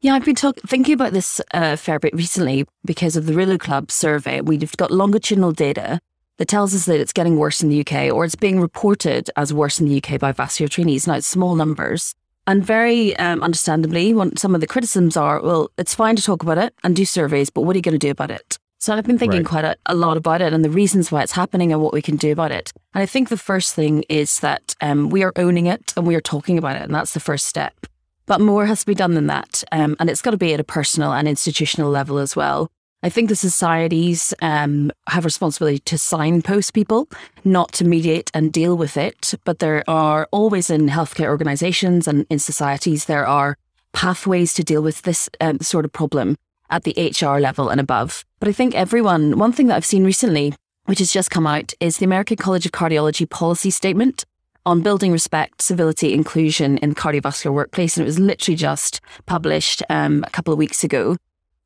Yeah, 0.00 0.14
I've 0.14 0.24
been 0.24 0.34
talk- 0.34 0.58
thinking 0.66 0.94
about 0.94 1.12
this 1.12 1.40
a 1.52 1.56
uh, 1.56 1.76
fair 1.76 2.00
bit 2.00 2.14
recently 2.14 2.66
because 2.84 3.16
of 3.16 3.26
the 3.26 3.32
Rouleaux 3.32 3.58
Club 3.58 3.92
survey. 3.92 4.40
We've 4.40 4.76
got 4.76 4.90
longitudinal 4.90 5.52
data 5.52 6.00
that 6.42 6.48
tells 6.48 6.74
us 6.74 6.86
that 6.86 6.98
it's 6.98 7.12
getting 7.12 7.36
worse 7.36 7.62
in 7.62 7.68
the 7.68 7.86
UK 7.86 8.12
or 8.12 8.24
it's 8.24 8.34
being 8.34 8.58
reported 8.58 9.30
as 9.36 9.54
worse 9.54 9.78
in 9.78 9.86
the 9.86 10.02
UK 10.02 10.18
by 10.18 10.32
vascular 10.32 10.68
trainees. 10.68 11.06
Now, 11.06 11.14
it's 11.14 11.26
small 11.28 11.54
numbers. 11.54 12.16
And 12.48 12.66
very 12.66 13.16
um, 13.18 13.44
understandably, 13.44 14.12
some 14.36 14.52
of 14.52 14.60
the 14.60 14.66
criticisms 14.66 15.16
are, 15.16 15.40
well, 15.40 15.70
it's 15.78 15.94
fine 15.94 16.16
to 16.16 16.22
talk 16.22 16.42
about 16.42 16.58
it 16.58 16.74
and 16.82 16.96
do 16.96 17.04
surveys, 17.04 17.48
but 17.48 17.60
what 17.60 17.76
are 17.76 17.78
you 17.78 17.82
going 17.82 17.92
to 17.92 18.06
do 18.06 18.10
about 18.10 18.32
it? 18.32 18.58
So 18.80 18.92
I've 18.92 19.04
been 19.04 19.18
thinking 19.18 19.42
right. 19.42 19.48
quite 19.48 19.64
a, 19.64 19.76
a, 19.86 19.94
lot 19.94 20.16
about 20.16 20.42
it 20.42 20.52
and 20.52 20.64
the 20.64 20.68
reasons 20.68 21.12
why 21.12 21.22
it's 21.22 21.30
happening 21.30 21.70
and 21.72 21.80
what 21.80 21.92
we 21.92 22.02
can 22.02 22.16
do 22.16 22.32
about 22.32 22.50
it. 22.50 22.72
And 22.92 23.04
I 23.04 23.06
think 23.06 23.28
the 23.28 23.36
first 23.36 23.76
thing 23.76 24.02
is 24.08 24.40
that 24.40 24.74
um, 24.80 25.10
we 25.10 25.22
are 25.22 25.32
owning 25.36 25.66
it 25.66 25.92
and 25.96 26.08
we 26.08 26.16
are 26.16 26.20
talking 26.20 26.58
about 26.58 26.74
it, 26.74 26.82
and 26.82 26.92
that's 26.92 27.14
the 27.14 27.20
first 27.20 27.46
step. 27.46 27.86
But 28.26 28.40
more 28.40 28.66
has 28.66 28.80
to 28.80 28.86
be 28.86 28.96
done 28.96 29.14
than 29.14 29.28
that, 29.28 29.62
um, 29.70 29.94
and 30.00 30.10
it's 30.10 30.22
got 30.22 30.32
to 30.32 30.36
be 30.36 30.54
at 30.54 30.58
a 30.58 30.64
personal 30.64 31.12
and 31.12 31.28
institutional 31.28 31.88
level 31.88 32.18
as 32.18 32.34
well. 32.34 32.68
I 33.04 33.08
think 33.08 33.28
the 33.28 33.36
societies 33.36 34.32
um, 34.42 34.92
have 35.08 35.24
responsibility 35.24 35.80
to 35.80 35.98
signpost 35.98 36.72
people, 36.72 37.08
not 37.44 37.72
to 37.72 37.84
mediate 37.84 38.30
and 38.32 38.52
deal 38.52 38.76
with 38.76 38.96
it. 38.96 39.34
But 39.44 39.58
there 39.58 39.82
are 39.88 40.28
always 40.30 40.70
in 40.70 40.88
healthcare 40.88 41.28
organisations 41.28 42.06
and 42.06 42.26
in 42.30 42.38
societies 42.38 43.06
there 43.06 43.26
are 43.26 43.56
pathways 43.92 44.54
to 44.54 44.62
deal 44.62 44.82
with 44.82 45.02
this 45.02 45.28
um, 45.40 45.58
sort 45.60 45.84
of 45.84 45.92
problem 45.92 46.36
at 46.70 46.84
the 46.84 46.94
HR 46.96 47.40
level 47.40 47.68
and 47.68 47.80
above. 47.80 48.24
But 48.38 48.48
I 48.48 48.52
think 48.52 48.74
everyone, 48.74 49.36
one 49.36 49.52
thing 49.52 49.66
that 49.66 49.76
I've 49.76 49.84
seen 49.84 50.04
recently, 50.04 50.54
which 50.84 51.00
has 51.00 51.12
just 51.12 51.30
come 51.30 51.46
out, 51.46 51.72
is 51.80 51.98
the 51.98 52.04
American 52.04 52.36
College 52.36 52.66
of 52.66 52.72
Cardiology 52.72 53.28
policy 53.28 53.70
statement 53.70 54.24
on 54.64 54.80
building 54.80 55.10
respect, 55.10 55.60
civility, 55.60 56.14
inclusion 56.14 56.78
in 56.78 56.90
the 56.90 56.94
cardiovascular 56.94 57.52
workplace. 57.52 57.96
And 57.96 58.04
it 58.04 58.06
was 58.06 58.20
literally 58.20 58.56
just 58.56 59.00
published 59.26 59.82
um, 59.90 60.22
a 60.24 60.30
couple 60.30 60.52
of 60.52 60.58
weeks 60.58 60.84
ago. 60.84 61.16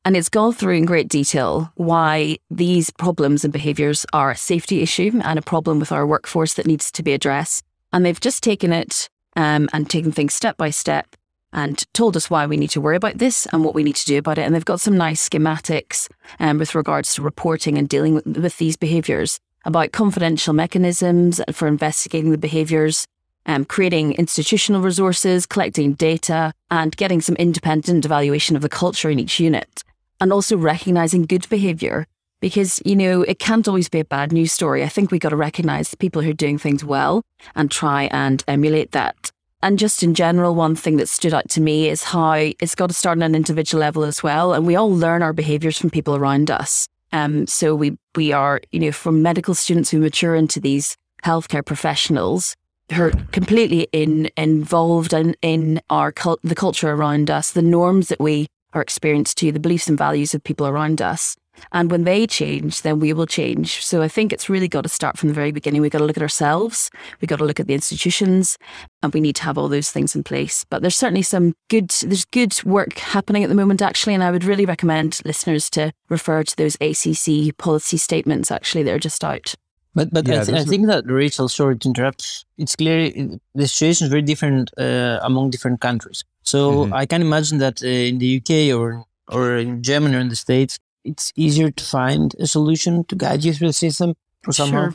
And 0.07 0.15
it's 0.15 0.29
gone 0.29 0.53
through 0.53 0.75
in 0.75 0.85
great 0.85 1.09
detail 1.09 1.69
why 1.75 2.37
these 2.49 2.89
problems 2.91 3.43
and 3.43 3.51
behaviours 3.51 4.05
are 4.13 4.31
a 4.31 4.37
safety 4.37 4.81
issue 4.81 5.19
and 5.21 5.37
a 5.37 5.41
problem 5.41 5.81
with 5.81 5.91
our 5.91 6.07
workforce 6.07 6.53
that 6.53 6.65
needs 6.65 6.93
to 6.93 7.03
be 7.03 7.11
addressed. 7.11 7.65
And 7.91 8.05
they've 8.05 8.17
just 8.17 8.41
taken 8.41 8.71
it 8.71 9.09
um, 9.35 9.67
and 9.73 9.89
taken 9.89 10.13
things 10.13 10.33
step 10.33 10.55
by 10.55 10.69
step 10.69 11.17
and 11.51 11.83
told 11.93 12.15
us 12.15 12.29
why 12.29 12.45
we 12.45 12.55
need 12.55 12.69
to 12.69 12.79
worry 12.79 12.95
about 12.95 13.17
this 13.17 13.47
and 13.47 13.65
what 13.65 13.75
we 13.75 13.83
need 13.83 13.97
to 13.97 14.05
do 14.05 14.17
about 14.17 14.37
it. 14.37 14.43
And 14.43 14.55
they've 14.55 14.63
got 14.63 14.79
some 14.79 14.95
nice 14.95 15.27
schematics 15.27 16.07
um, 16.39 16.57
with 16.57 16.73
regards 16.73 17.13
to 17.15 17.21
reporting 17.21 17.77
and 17.77 17.89
dealing 17.89 18.13
with, 18.13 18.25
with 18.25 18.57
these 18.59 18.77
behaviours 18.77 19.41
about 19.65 19.91
confidential 19.91 20.53
mechanisms 20.53 21.41
for 21.51 21.67
investigating 21.67 22.31
the 22.31 22.37
behaviours, 22.37 23.05
um, 23.45 23.65
creating 23.65 24.13
institutional 24.13 24.79
resources, 24.79 25.45
collecting 25.45 25.95
data, 25.95 26.53
and 26.71 26.95
getting 26.95 27.19
some 27.19 27.35
independent 27.35 28.05
evaluation 28.05 28.55
of 28.55 28.61
the 28.61 28.69
culture 28.69 29.09
in 29.09 29.19
each 29.19 29.41
unit 29.41 29.83
and 30.19 30.33
also 30.33 30.57
recognizing 30.57 31.23
good 31.23 31.47
behavior 31.49 32.07
because 32.39 32.81
you 32.85 32.95
know 32.95 33.21
it 33.23 33.39
can't 33.39 33.67
always 33.67 33.89
be 33.89 33.99
a 33.99 34.05
bad 34.05 34.31
news 34.31 34.51
story. 34.51 34.83
I 34.83 34.89
think 34.89 35.11
we 35.11 35.19
got 35.19 35.29
to 35.29 35.35
recognize 35.35 35.95
people 35.95 36.21
who 36.21 36.29
are 36.31 36.33
doing 36.33 36.57
things 36.57 36.83
well 36.83 37.23
and 37.55 37.71
try 37.71 38.03
and 38.11 38.43
emulate 38.47 38.91
that. 38.91 39.31
And 39.63 39.79
just 39.79 40.03
in 40.03 40.13
general 40.13 40.53
one 40.53 40.75
thing 40.75 40.97
that 40.97 41.09
stood 41.09 41.33
out 41.33 41.49
to 41.49 41.61
me 41.61 41.89
is 41.89 42.03
how 42.03 42.33
it's 42.33 42.75
got 42.75 42.87
to 42.87 42.93
start 42.93 43.17
on 43.17 43.23
an 43.23 43.35
individual 43.35 43.81
level 43.81 44.03
as 44.03 44.21
well 44.21 44.53
and 44.53 44.67
we 44.67 44.75
all 44.75 44.93
learn 44.93 45.23
our 45.23 45.33
behaviors 45.33 45.79
from 45.79 45.89
people 45.89 46.15
around 46.15 46.51
us. 46.51 46.87
Um, 47.11 47.47
so 47.47 47.73
we 47.73 47.97
we 48.15 48.31
are 48.33 48.61
you 48.71 48.79
know 48.79 48.91
from 48.91 49.21
medical 49.21 49.55
students 49.55 49.89
who 49.89 49.99
mature 49.99 50.35
into 50.35 50.59
these 50.59 50.95
healthcare 51.23 51.65
professionals 51.65 52.55
who 52.93 53.03
are 53.03 53.11
completely 53.31 53.87
in 53.91 54.29
involved 54.37 55.13
in 55.13 55.35
in 55.41 55.81
our 55.89 56.11
cult, 56.11 56.39
the 56.43 56.55
culture 56.55 56.91
around 56.91 57.31
us 57.31 57.51
the 57.51 57.61
norms 57.61 58.09
that 58.09 58.19
we 58.19 58.47
our 58.73 58.81
experience 58.81 59.33
to 59.35 59.51
the 59.51 59.59
beliefs 59.59 59.87
and 59.87 59.97
values 59.97 60.33
of 60.33 60.43
people 60.43 60.67
around 60.67 61.01
us. 61.01 61.35
And 61.71 61.91
when 61.91 62.03
they 62.03 62.27
change, 62.27 62.81
then 62.81 62.99
we 62.99 63.13
will 63.13 63.25
change. 63.25 63.83
So 63.83 64.01
I 64.01 64.07
think 64.07 64.31
it's 64.31 64.49
really 64.49 64.67
got 64.67 64.81
to 64.81 64.89
start 64.89 65.17
from 65.17 65.29
the 65.29 65.35
very 65.35 65.51
beginning. 65.51 65.81
We've 65.81 65.91
got 65.91 65.99
to 65.99 66.05
look 66.05 66.17
at 66.17 66.23
ourselves, 66.23 66.89
we've 67.19 67.29
got 67.29 67.39
to 67.39 67.45
look 67.45 67.59
at 67.59 67.67
the 67.67 67.73
institutions, 67.73 68.57
and 69.01 69.13
we 69.13 69.21
need 69.21 69.35
to 69.37 69.43
have 69.43 69.57
all 69.57 69.67
those 69.67 69.91
things 69.91 70.15
in 70.15 70.23
place. 70.23 70.65
But 70.69 70.81
there's 70.81 70.95
certainly 70.95 71.23
some 71.23 71.55
good 71.69 71.89
there's 71.89 72.25
good 72.25 72.63
work 72.63 72.97
happening 72.97 73.43
at 73.43 73.49
the 73.49 73.55
moment 73.55 73.81
actually, 73.81 74.13
and 74.13 74.23
I 74.23 74.31
would 74.31 74.43
really 74.43 74.65
recommend 74.65 75.19
listeners 75.25 75.69
to 75.71 75.91
refer 76.09 76.43
to 76.43 76.55
those 76.55 76.77
ACC 76.79 77.57
policy 77.57 77.97
statements 77.97 78.51
actually 78.51 78.83
that 78.83 78.93
are 78.93 78.99
just 78.99 79.23
out. 79.23 79.55
But 79.95 80.13
but 80.13 80.27
yeah, 80.27 80.41
I, 80.41 80.43
th- 80.43 80.57
I, 80.59 80.63
think 80.63 80.85
that 80.87 81.05
Rachel, 81.07 81.49
sorry 81.49 81.75
to 81.75 81.87
interrupt. 81.87 82.45
It's 82.59 82.75
clear 82.75 83.11
the 83.55 83.67
situation 83.67 84.05
is 84.05 84.11
very 84.11 84.21
different 84.21 84.69
uh, 84.77 85.19
among 85.23 85.49
different 85.49 85.81
countries. 85.81 86.23
So 86.47 86.59
mm-hmm. 86.71 86.93
I 86.93 87.05
can 87.05 87.21
imagine 87.21 87.57
that 87.57 87.83
uh, 87.83 87.87
in 87.87 88.19
the 88.19 88.37
UK 88.37 88.73
or 88.73 89.03
or 89.27 89.57
in 89.57 89.83
Germany 89.83 90.15
or 90.15 90.19
in 90.19 90.29
the 90.29 90.35
States, 90.47 90.79
it's 91.03 91.33
easier 91.35 91.69
to 91.71 91.83
find 91.83 92.33
a 92.39 92.47
solution 92.47 93.03
to 93.09 93.15
guide 93.15 93.43
you 93.43 93.51
through 93.53 93.67
the 93.67 93.81
system 93.85 94.15
for 94.43 94.53
somehow, 94.53 94.91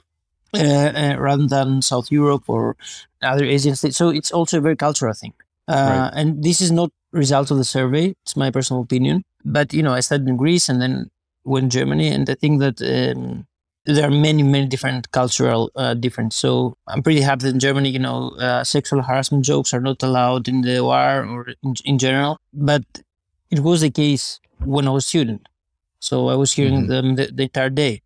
sure. 0.56 0.64
uh, 0.64 0.92
uh, 1.02 1.16
rather 1.18 1.46
than 1.46 1.82
South 1.82 2.10
Europe 2.10 2.44
or 2.48 2.74
other 3.20 3.44
Asian 3.44 3.76
states. 3.76 3.98
So 3.98 4.08
it's 4.08 4.32
also 4.32 4.56
a 4.56 4.60
very 4.62 4.76
cultural 4.76 5.12
thing. 5.12 5.34
Uh, 5.68 5.74
right. 5.74 6.10
And 6.14 6.42
this 6.42 6.62
is 6.62 6.72
not 6.72 6.90
result 7.12 7.50
of 7.50 7.58
the 7.58 7.68
survey. 7.68 8.14
It's 8.24 8.34
my 8.34 8.50
personal 8.50 8.80
opinion. 8.80 9.22
But 9.44 9.74
you 9.74 9.82
know, 9.82 9.92
I 9.92 10.00
studied 10.00 10.28
in 10.28 10.38
Greece 10.38 10.70
and 10.70 10.80
then 10.80 11.10
went 11.44 11.70
Germany, 11.70 12.08
and 12.08 12.30
I 12.30 12.34
think 12.34 12.60
that. 12.60 12.80
Um, 12.80 13.46
there 13.85 14.07
are 14.07 14.11
many 14.11 14.42
many 14.42 14.66
different 14.66 15.11
cultural 15.11 15.71
uh, 15.75 15.95
difference 15.95 16.37
so 16.37 16.77
i'm 16.88 17.03
pretty 17.03 17.21
happy 17.21 17.49
in 17.49 17.59
germany 17.59 17.88
you 17.88 17.99
know 17.99 18.31
uh, 18.38 18.62
sexual 18.62 19.03
harassment 19.03 19.45
jokes 19.45 19.75
are 19.75 19.81
not 19.81 20.03
allowed 20.03 20.49
in 20.49 20.61
the 20.62 20.81
war 20.81 21.25
or 21.25 21.49
in, 21.62 21.75
in, 21.85 21.99
general 21.99 22.38
but 22.53 22.85
it 23.51 23.61
was 23.61 23.81
the 23.81 23.90
case 23.90 24.40
when 24.64 24.87
i 24.87 24.90
was 24.90 25.05
a 25.05 25.09
student 25.09 25.49
so 25.99 26.29
i 26.29 26.35
was 26.35 26.53
hearing 26.53 26.83
mm-hmm. 26.83 26.88
them 26.88 27.14
the, 27.16 27.27
the, 27.33 27.42
entire 27.45 27.71
day 27.71 28.01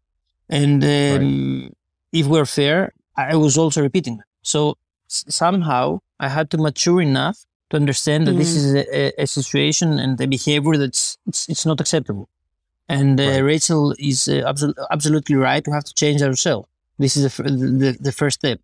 and 0.49 0.83
um, 0.83 1.63
right. 1.63 1.73
if 2.13 2.27
we're 2.27 2.47
fair 2.47 2.93
i 3.17 3.37
was 3.37 3.59
also 3.59 3.83
repeating 3.83 4.17
them 4.17 4.27
so 4.43 4.77
s- 5.11 5.25
somehow 5.29 5.99
i 6.21 6.29
had 6.29 6.51
to 6.51 6.57
mature 6.57 7.03
enough 7.03 7.45
to 7.69 7.77
understand 7.77 8.27
that 8.27 8.31
mm-hmm. 8.31 8.39
this 8.39 8.55
is 8.55 8.75
a, 8.75 9.23
a, 9.23 9.27
situation 9.27 9.99
and 9.99 10.21
a 10.21 10.27
behavior 10.27 10.77
that's 10.77 11.19
it's, 11.27 11.49
it's 11.49 11.67
not 11.67 11.81
acceptable 11.81 12.29
and 12.89 13.21
uh, 13.21 13.25
right. 13.25 13.39
Rachel 13.39 13.95
is 13.99 14.29
uh, 14.29 14.43
absol- 14.47 14.75
absolutely 14.91 15.37
right. 15.37 15.67
We 15.67 15.73
have 15.73 15.85
to 15.85 15.95
change 15.95 16.23
ourselves. 16.23 16.69
This 16.99 17.17
is 17.17 17.37
the, 17.37 17.43
the, 17.43 17.97
the 18.01 18.13
first 18.13 18.41
step. 18.41 18.61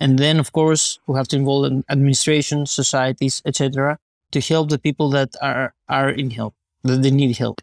And 0.00 0.18
then, 0.18 0.38
of 0.38 0.52
course, 0.52 0.98
we 1.06 1.16
have 1.16 1.28
to 1.28 1.36
involve 1.36 1.84
administration, 1.88 2.66
societies, 2.66 3.42
etc., 3.46 3.98
to 4.32 4.40
help 4.40 4.70
the 4.70 4.78
people 4.78 5.10
that 5.10 5.30
are 5.40 5.72
are 5.88 6.10
in 6.10 6.30
help, 6.30 6.54
that 6.82 7.02
they 7.02 7.10
need 7.10 7.36
help. 7.36 7.60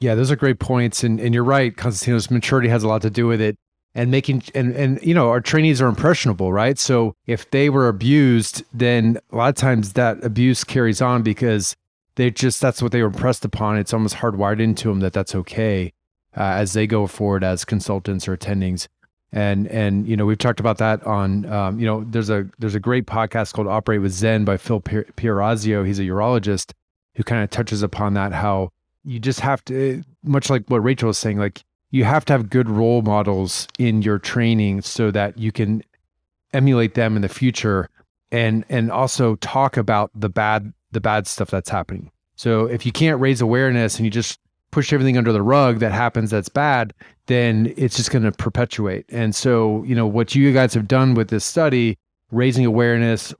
Yeah, 0.00 0.14
those 0.14 0.30
are 0.30 0.36
great 0.36 0.58
points, 0.58 1.02
and 1.02 1.20
and 1.20 1.34
you're 1.34 1.44
right. 1.44 1.76
Constantino's 1.76 2.30
maturity 2.30 2.68
has 2.68 2.82
a 2.82 2.88
lot 2.88 3.02
to 3.02 3.10
do 3.10 3.26
with 3.26 3.40
it, 3.40 3.56
and 3.94 4.10
making 4.10 4.44
and 4.54 4.74
and 4.74 5.00
you 5.02 5.14
know 5.14 5.28
our 5.28 5.40
trainees 5.40 5.80
are 5.80 5.88
impressionable, 5.88 6.52
right? 6.52 6.78
So 6.78 7.14
if 7.26 7.50
they 7.50 7.68
were 7.68 7.88
abused, 7.88 8.62
then 8.72 9.18
a 9.32 9.36
lot 9.36 9.48
of 9.50 9.54
times 9.56 9.94
that 9.94 10.22
abuse 10.24 10.64
carries 10.64 11.02
on 11.02 11.22
because 11.22 11.76
they 12.16 12.30
just 12.30 12.60
that's 12.60 12.82
what 12.82 12.92
they 12.92 13.02
were 13.02 13.08
impressed 13.08 13.44
upon. 13.44 13.78
It's 13.78 13.92
almost 13.92 14.16
hardwired 14.16 14.60
into 14.60 14.88
them 14.88 15.00
that 15.00 15.12
that's 15.12 15.34
okay 15.34 15.92
uh, 16.36 16.42
as 16.42 16.72
they 16.72 16.86
go 16.86 17.06
forward 17.06 17.44
as 17.44 17.64
consultants 17.64 18.28
or 18.28 18.36
attendings. 18.36 18.88
And 19.32 19.66
and 19.68 20.06
you 20.06 20.16
know 20.16 20.26
we've 20.26 20.38
talked 20.38 20.60
about 20.60 20.78
that 20.78 21.02
on 21.06 21.46
um, 21.46 21.80
you 21.80 21.86
know 21.86 22.04
there's 22.04 22.28
a 22.28 22.46
there's 22.58 22.74
a 22.74 22.80
great 22.80 23.06
podcast 23.06 23.54
called 23.54 23.66
Operate 23.66 24.02
with 24.02 24.12
Zen 24.12 24.44
by 24.44 24.58
Phil 24.58 24.80
Pierorazio. 24.80 25.86
He's 25.86 25.98
a 25.98 26.02
urologist 26.02 26.72
who 27.14 27.22
kind 27.22 27.42
of 27.42 27.50
touches 27.50 27.82
upon 27.82 28.14
that 28.14 28.32
how 28.32 28.70
you 29.04 29.18
just 29.18 29.40
have 29.40 29.64
to 29.66 30.02
much 30.22 30.50
like 30.50 30.64
what 30.68 30.82
Rachel 30.82 31.08
was 31.08 31.18
saying 31.18 31.38
like 31.38 31.64
you 31.90 32.04
have 32.04 32.24
to 32.26 32.32
have 32.32 32.50
good 32.50 32.68
role 32.68 33.02
models 33.02 33.68
in 33.78 34.02
your 34.02 34.18
training 34.18 34.82
so 34.82 35.10
that 35.10 35.38
you 35.38 35.52
can 35.52 35.82
emulate 36.52 36.94
them 36.94 37.16
in 37.16 37.22
the 37.22 37.28
future 37.28 37.88
and 38.30 38.64
and 38.68 38.90
also 38.90 39.36
talk 39.36 39.76
about 39.76 40.10
the 40.14 40.28
bad 40.28 40.72
the 40.92 41.00
bad 41.00 41.26
stuff 41.26 41.50
that's 41.50 41.70
happening. 41.70 42.10
So 42.36 42.66
if 42.66 42.86
you 42.86 42.92
can't 42.92 43.20
raise 43.20 43.40
awareness 43.40 43.96
and 43.96 44.04
you 44.04 44.10
just 44.10 44.38
push 44.70 44.92
everything 44.92 45.18
under 45.18 45.32
the 45.32 45.42
rug 45.42 45.80
that 45.80 45.92
happens 45.92 46.30
that's 46.30 46.48
bad, 46.48 46.94
then 47.26 47.72
it's 47.76 47.96
just 47.96 48.10
going 48.10 48.24
to 48.24 48.32
perpetuate. 48.32 49.04
And 49.10 49.34
so, 49.34 49.82
you 49.84 49.94
know, 49.94 50.06
what 50.06 50.34
you 50.34 50.52
guys 50.52 50.74
have 50.74 50.88
done 50.88 51.14
with 51.14 51.28
this 51.28 51.44
study, 51.44 51.98
raising 52.30 52.64
awareness, 52.64 53.34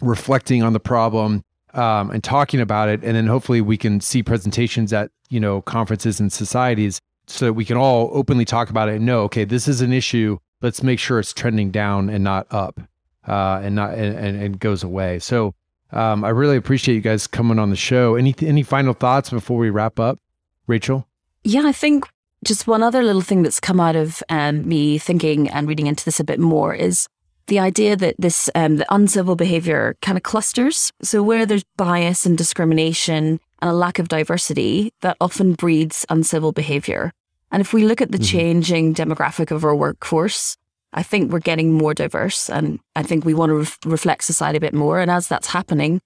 reflecting 0.00 0.62
on 0.62 0.72
the 0.72 0.80
problem, 0.80 1.44
um, 1.74 2.10
and 2.10 2.24
talking 2.24 2.60
about 2.60 2.88
it, 2.88 3.04
and 3.04 3.14
then 3.14 3.26
hopefully 3.26 3.60
we 3.60 3.76
can 3.76 4.00
see 4.00 4.22
presentations 4.22 4.92
at 4.92 5.10
you 5.28 5.38
know 5.38 5.60
conferences 5.62 6.18
and 6.18 6.32
societies 6.32 7.00
so 7.26 7.46
that 7.46 7.52
we 7.52 7.64
can 7.64 7.76
all 7.76 8.10
openly 8.12 8.44
talk 8.44 8.70
about 8.70 8.88
it 8.88 8.96
and 8.96 9.06
know, 9.06 9.20
okay, 9.22 9.44
this 9.44 9.68
is 9.68 9.82
an 9.82 9.92
issue. 9.92 10.38
Let's 10.62 10.82
make 10.82 10.98
sure 10.98 11.18
it's 11.18 11.32
trending 11.32 11.70
down 11.70 12.08
and 12.08 12.24
not 12.24 12.46
up, 12.50 12.80
uh, 13.26 13.60
and 13.62 13.74
not 13.74 13.94
and, 13.94 14.16
and, 14.16 14.42
and 14.42 14.58
goes 14.58 14.82
away. 14.82 15.18
So 15.18 15.54
um, 15.92 16.24
I 16.24 16.30
really 16.30 16.56
appreciate 16.56 16.94
you 16.94 17.00
guys 17.00 17.26
coming 17.26 17.58
on 17.58 17.70
the 17.70 17.76
show. 17.76 18.14
Any 18.14 18.34
any 18.40 18.62
final 18.62 18.94
thoughts 18.94 19.30
before 19.30 19.58
we 19.58 19.70
wrap 19.70 19.98
up, 19.98 20.18
Rachel? 20.66 21.06
Yeah, 21.44 21.62
I 21.64 21.72
think 21.72 22.04
just 22.44 22.66
one 22.66 22.82
other 22.82 23.02
little 23.02 23.22
thing 23.22 23.42
that's 23.42 23.60
come 23.60 23.80
out 23.80 23.96
of 23.96 24.22
um, 24.28 24.68
me 24.68 24.98
thinking 24.98 25.48
and 25.48 25.66
reading 25.66 25.86
into 25.86 26.04
this 26.04 26.20
a 26.20 26.24
bit 26.24 26.38
more 26.38 26.74
is 26.74 27.08
the 27.46 27.58
idea 27.58 27.96
that 27.96 28.14
this 28.18 28.48
um, 28.54 28.76
the 28.76 28.94
uncivil 28.94 29.34
behavior 29.34 29.96
kind 30.02 30.16
of 30.16 30.22
clusters. 30.22 30.92
So 31.02 31.22
where 31.22 31.46
there's 31.46 31.64
bias 31.76 32.26
and 32.26 32.36
discrimination 32.36 33.40
and 33.60 33.70
a 33.70 33.74
lack 33.74 33.98
of 33.98 34.08
diversity, 34.08 34.92
that 35.00 35.16
often 35.20 35.54
breeds 35.54 36.06
uncivil 36.08 36.52
behavior. 36.52 37.12
And 37.50 37.60
if 37.60 37.72
we 37.72 37.84
look 37.84 38.00
at 38.00 38.12
the 38.12 38.18
mm-hmm. 38.18 38.38
changing 38.38 38.94
demographic 38.94 39.50
of 39.50 39.64
our 39.64 39.74
workforce, 39.74 40.56
I 40.92 41.02
think 41.02 41.30
we're 41.30 41.40
getting 41.40 41.72
more 41.72 41.94
diverse 41.94 42.48
and 42.48 42.80
I 42.96 43.02
think 43.02 43.24
we 43.24 43.34
want 43.34 43.50
to 43.50 43.56
re- 43.56 43.92
reflect 43.92 44.24
society 44.24 44.56
a 44.56 44.60
bit 44.60 44.74
more. 44.74 45.00
And 45.00 45.10
as 45.10 45.28
that's 45.28 45.48
happening, 45.48 46.00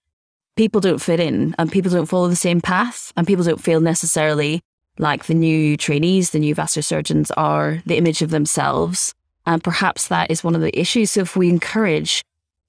people 0.56 0.80
don't 0.80 1.00
fit 1.00 1.20
in 1.20 1.54
and 1.58 1.70
people 1.70 1.90
don't 1.90 2.06
follow 2.06 2.28
the 2.28 2.36
same 2.36 2.60
path 2.60 3.12
and 3.16 3.26
people 3.26 3.44
don't 3.44 3.62
feel 3.62 3.80
necessarily 3.80 4.60
like 4.98 5.26
the 5.26 5.34
new 5.34 5.76
trainees, 5.76 6.30
the 6.30 6.38
new 6.38 6.54
vascular 6.54 6.82
surgeons 6.82 7.30
are 7.32 7.82
the 7.86 7.96
image 7.96 8.22
of 8.22 8.30
themselves. 8.30 9.14
And 9.46 9.62
perhaps 9.62 10.08
that 10.08 10.30
is 10.30 10.44
one 10.44 10.54
of 10.54 10.60
the 10.60 10.78
issues. 10.78 11.12
So 11.12 11.20
if 11.20 11.36
we 11.36 11.48
encourage 11.48 12.22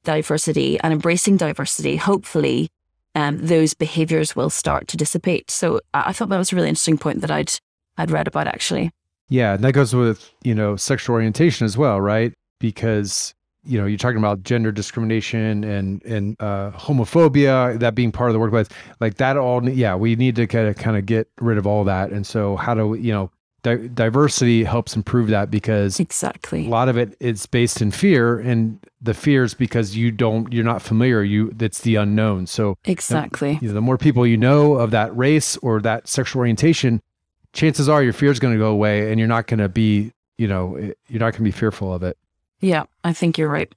diversity 0.03 0.79
and 0.79 0.93
embracing 0.93 1.37
diversity, 1.37 1.97
hopefully 1.97 2.69
um, 3.15 3.37
those 3.45 3.73
behaviors 3.73 4.35
will 4.35 4.49
start 4.49 4.87
to 4.89 4.97
dissipate. 4.97 5.51
So 5.51 5.81
I 5.93 6.13
thought 6.13 6.29
that 6.29 6.37
was 6.37 6.51
a 6.51 6.55
really 6.55 6.69
interesting 6.69 6.97
point 6.97 7.21
that 7.21 7.31
I'd 7.31 7.53
I'd 7.97 8.11
read 8.11 8.27
about 8.27 8.47
actually. 8.47 8.91
Yeah, 9.29 9.53
and 9.53 9.63
that 9.63 9.73
goes 9.73 9.95
with, 9.95 10.31
you 10.43 10.53
know, 10.53 10.75
sexual 10.75 11.15
orientation 11.15 11.65
as 11.65 11.77
well, 11.77 11.99
right? 11.99 12.33
Because, 12.59 13.33
you 13.63 13.79
know, 13.79 13.85
you're 13.85 13.97
talking 13.97 14.17
about 14.17 14.43
gender 14.43 14.71
discrimination 14.71 15.63
and 15.63 16.03
and 16.05 16.35
uh, 16.39 16.71
homophobia, 16.71 17.79
that 17.79 17.95
being 17.95 18.11
part 18.11 18.29
of 18.29 18.33
the 18.33 18.39
workplace. 18.39 18.67
Like 18.99 19.15
that 19.15 19.37
all 19.37 19.67
yeah, 19.69 19.95
we 19.95 20.15
need 20.15 20.35
to 20.37 20.47
kind 20.47 20.67
of 20.67 20.75
kind 20.77 20.97
of 20.97 21.05
get 21.05 21.27
rid 21.39 21.57
of 21.57 21.65
all 21.67 21.83
that. 21.85 22.11
And 22.11 22.25
so 22.25 22.55
how 22.57 22.73
do 22.73 22.87
we, 22.89 22.99
you 23.01 23.11
know, 23.13 23.31
di- 23.63 23.87
diversity 23.87 24.63
helps 24.63 24.95
improve 24.95 25.29
that 25.29 25.49
because 25.49 25.99
Exactly. 25.99 26.65
a 26.65 26.69
lot 26.69 26.89
of 26.89 26.97
it 26.97 27.15
is 27.19 27.45
based 27.45 27.81
in 27.81 27.91
fear 27.91 28.39
and 28.39 28.79
the 29.01 29.13
fear 29.13 29.43
is 29.43 29.53
because 29.53 29.95
you 29.95 30.11
don't 30.11 30.53
you're 30.53 30.63
not 30.63 30.81
familiar 30.81 31.23
you 31.23 31.51
that's 31.55 31.81
the 31.81 31.95
unknown 31.95 32.45
so 32.47 32.75
Exactly. 32.85 33.59
you 33.61 33.67
know, 33.69 33.73
the 33.73 33.81
more 33.81 33.97
people 33.97 34.25
you 34.27 34.37
know 34.37 34.75
of 34.75 34.91
that 34.91 35.15
race 35.15 35.57
or 35.57 35.81
that 35.81 36.07
sexual 36.07 36.39
orientation 36.41 37.01
chances 37.53 37.87
are 37.87 38.03
your 38.03 38.13
fear 38.13 38.31
is 38.31 38.39
going 38.39 38.53
to 38.53 38.59
go 38.59 38.71
away 38.71 39.09
and 39.09 39.19
you're 39.19 39.27
not 39.27 39.47
going 39.47 39.59
to 39.59 39.69
be 39.69 40.11
you 40.37 40.47
know 40.47 40.75
eh, 40.75 40.91
you're 41.07 41.19
not 41.19 41.31
going 41.31 41.39
to 41.39 41.43
be 41.43 41.51
fearful 41.51 41.93
of 41.93 42.03
it 42.03 42.17
Yeah, 42.63 42.85
I 43.03 43.11
think 43.11 43.37
you're 43.37 43.49
right. 43.49 43.69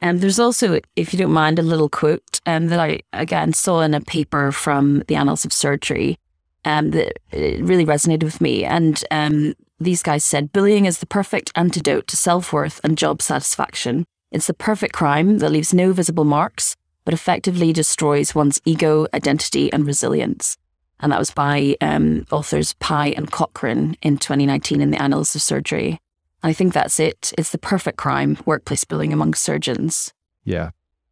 And 0.00 0.20
there's 0.20 0.40
also, 0.40 0.80
if 0.96 1.14
you 1.14 1.18
don't 1.20 1.32
mind, 1.32 1.60
a 1.60 1.62
little 1.62 1.88
quote 1.88 2.40
um, 2.46 2.66
that 2.66 2.80
I 2.80 3.00
again 3.12 3.52
saw 3.52 3.80
in 3.80 3.94
a 3.94 4.00
paper 4.00 4.50
from 4.50 5.04
the 5.06 5.14
Annals 5.14 5.44
of 5.44 5.52
Surgery 5.52 6.18
um, 6.64 6.90
that 6.90 7.12
it 7.30 7.62
really 7.62 7.86
resonated 7.86 8.24
with 8.24 8.40
me. 8.40 8.64
And 8.64 9.02
um, 9.12 9.54
these 9.78 10.02
guys 10.02 10.24
said 10.24 10.52
bullying 10.52 10.84
is 10.84 10.98
the 10.98 11.06
perfect 11.06 11.52
antidote 11.54 12.08
to 12.08 12.16
self 12.16 12.52
worth 12.52 12.80
and 12.82 12.98
job 12.98 13.22
satisfaction. 13.22 14.04
It's 14.32 14.48
the 14.48 14.54
perfect 14.54 14.94
crime 14.94 15.38
that 15.38 15.50
leaves 15.50 15.72
no 15.72 15.92
visible 15.92 16.24
marks, 16.24 16.74
but 17.04 17.14
effectively 17.14 17.72
destroys 17.72 18.34
one's 18.34 18.60
ego, 18.64 19.06
identity, 19.14 19.72
and 19.72 19.86
resilience. 19.86 20.58
And 21.00 21.12
that 21.12 21.18
was 21.18 21.30
by 21.30 21.76
um, 21.80 22.24
authors 22.30 22.74
Pye 22.74 23.14
and 23.16 23.30
Cochrane 23.30 23.96
in 24.00 24.18
2019 24.18 24.80
in 24.80 24.90
the 24.90 25.02
Annals 25.02 25.34
of 25.34 25.42
Surgery. 25.42 26.00
And 26.42 26.50
I 26.50 26.52
think 26.52 26.72
that's 26.72 27.00
it. 27.00 27.32
It's 27.36 27.50
the 27.50 27.58
perfect 27.58 27.96
crime, 27.98 28.38
workplace 28.46 28.84
bullying 28.84 29.12
among 29.12 29.34
surgeons. 29.34 30.12
yeah 30.44 30.70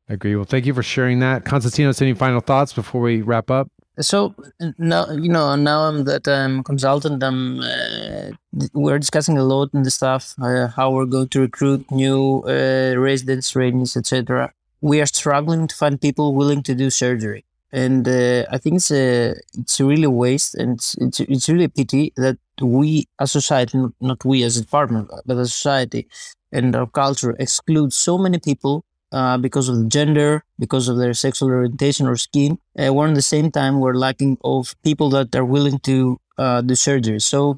I 0.09 0.15
agree 0.15 0.37
well 0.37 0.45
thank 0.45 0.67
you 0.67 0.75
for 0.75 0.83
sharing 0.83 1.21
that 1.21 1.45
constantinos 1.45 2.03
any 2.03 2.15
final 2.15 2.41
thoughts 2.41 2.73
before 2.73 3.01
we 3.01 3.23
wrap 3.23 3.51
up 3.51 3.69
So 4.01 4.35
now 4.79 5.11
you 5.11 5.29
know 5.29 5.55
now 5.55 5.81
I'm 5.89 6.05
that 6.05 6.27
I'm 6.27 6.65
consultant. 6.65 7.23
I'm 7.23 7.61
uh, 7.61 8.31
we're 8.73 8.99
discussing 8.99 9.37
a 9.37 9.45
lot 9.45 9.69
in 9.75 9.83
the 9.83 9.91
stuff 9.91 10.35
uh, 10.41 10.69
how 10.69 10.91
we're 10.93 11.05
going 11.05 11.29
to 11.29 11.41
recruit 11.41 11.91
new 11.91 12.43
uh, 12.47 12.95
residents, 12.97 13.51
trainees, 13.51 13.97
etc. 13.97 14.53
We 14.81 15.01
are 15.03 15.07
struggling 15.07 15.69
to 15.69 15.77
find 15.77 16.01
people 16.01 16.35
willing 16.35 16.63
to 16.65 16.75
do 16.75 16.89
surgery, 16.89 17.45
and 17.73 18.07
uh, 18.07 18.45
I 18.51 18.59
think 18.59 18.77
it's 18.77 18.91
a 18.91 19.35
it's 19.55 19.81
a 19.81 19.85
really 19.85 20.07
waste, 20.07 20.55
and 20.55 20.75
it's, 20.75 20.95
it's 20.99 21.21
it's 21.21 21.49
really 21.49 21.65
a 21.65 21.69
pity 21.69 22.13
that 22.17 22.39
we 22.63 23.07
as 23.19 23.33
society, 23.33 23.79
not- 24.01 24.25
we 24.25 24.43
as 24.43 24.57
a 24.57 24.63
department, 24.63 25.11
but 25.27 25.39
as 25.39 25.53
society 25.55 26.09
and 26.53 26.77
our 26.77 26.87
culture 26.87 27.35
excludes 27.39 27.97
so 27.97 28.19
many 28.19 28.39
people 28.39 28.85
uh, 29.13 29.39
because 29.39 29.69
of 29.69 29.89
gender, 29.89 30.45
because 30.59 30.89
of 30.89 30.99
their 30.99 31.15
sexual 31.15 31.49
orientation 31.49 32.07
or 32.07 32.17
skin. 32.17 32.59
Uh, 32.79 32.93
while 32.93 33.09
at 33.09 33.15
the 33.15 33.23
same 33.23 33.51
time, 33.51 33.81
we're 33.81 33.95
lacking 33.95 34.37
of 34.45 34.75
people 34.83 35.09
that 35.11 35.35
are 35.35 35.45
willing 35.45 35.79
to 35.81 36.19
uh, 36.39 36.61
do 36.61 36.75
surgery. 36.75 37.21
So 37.21 37.57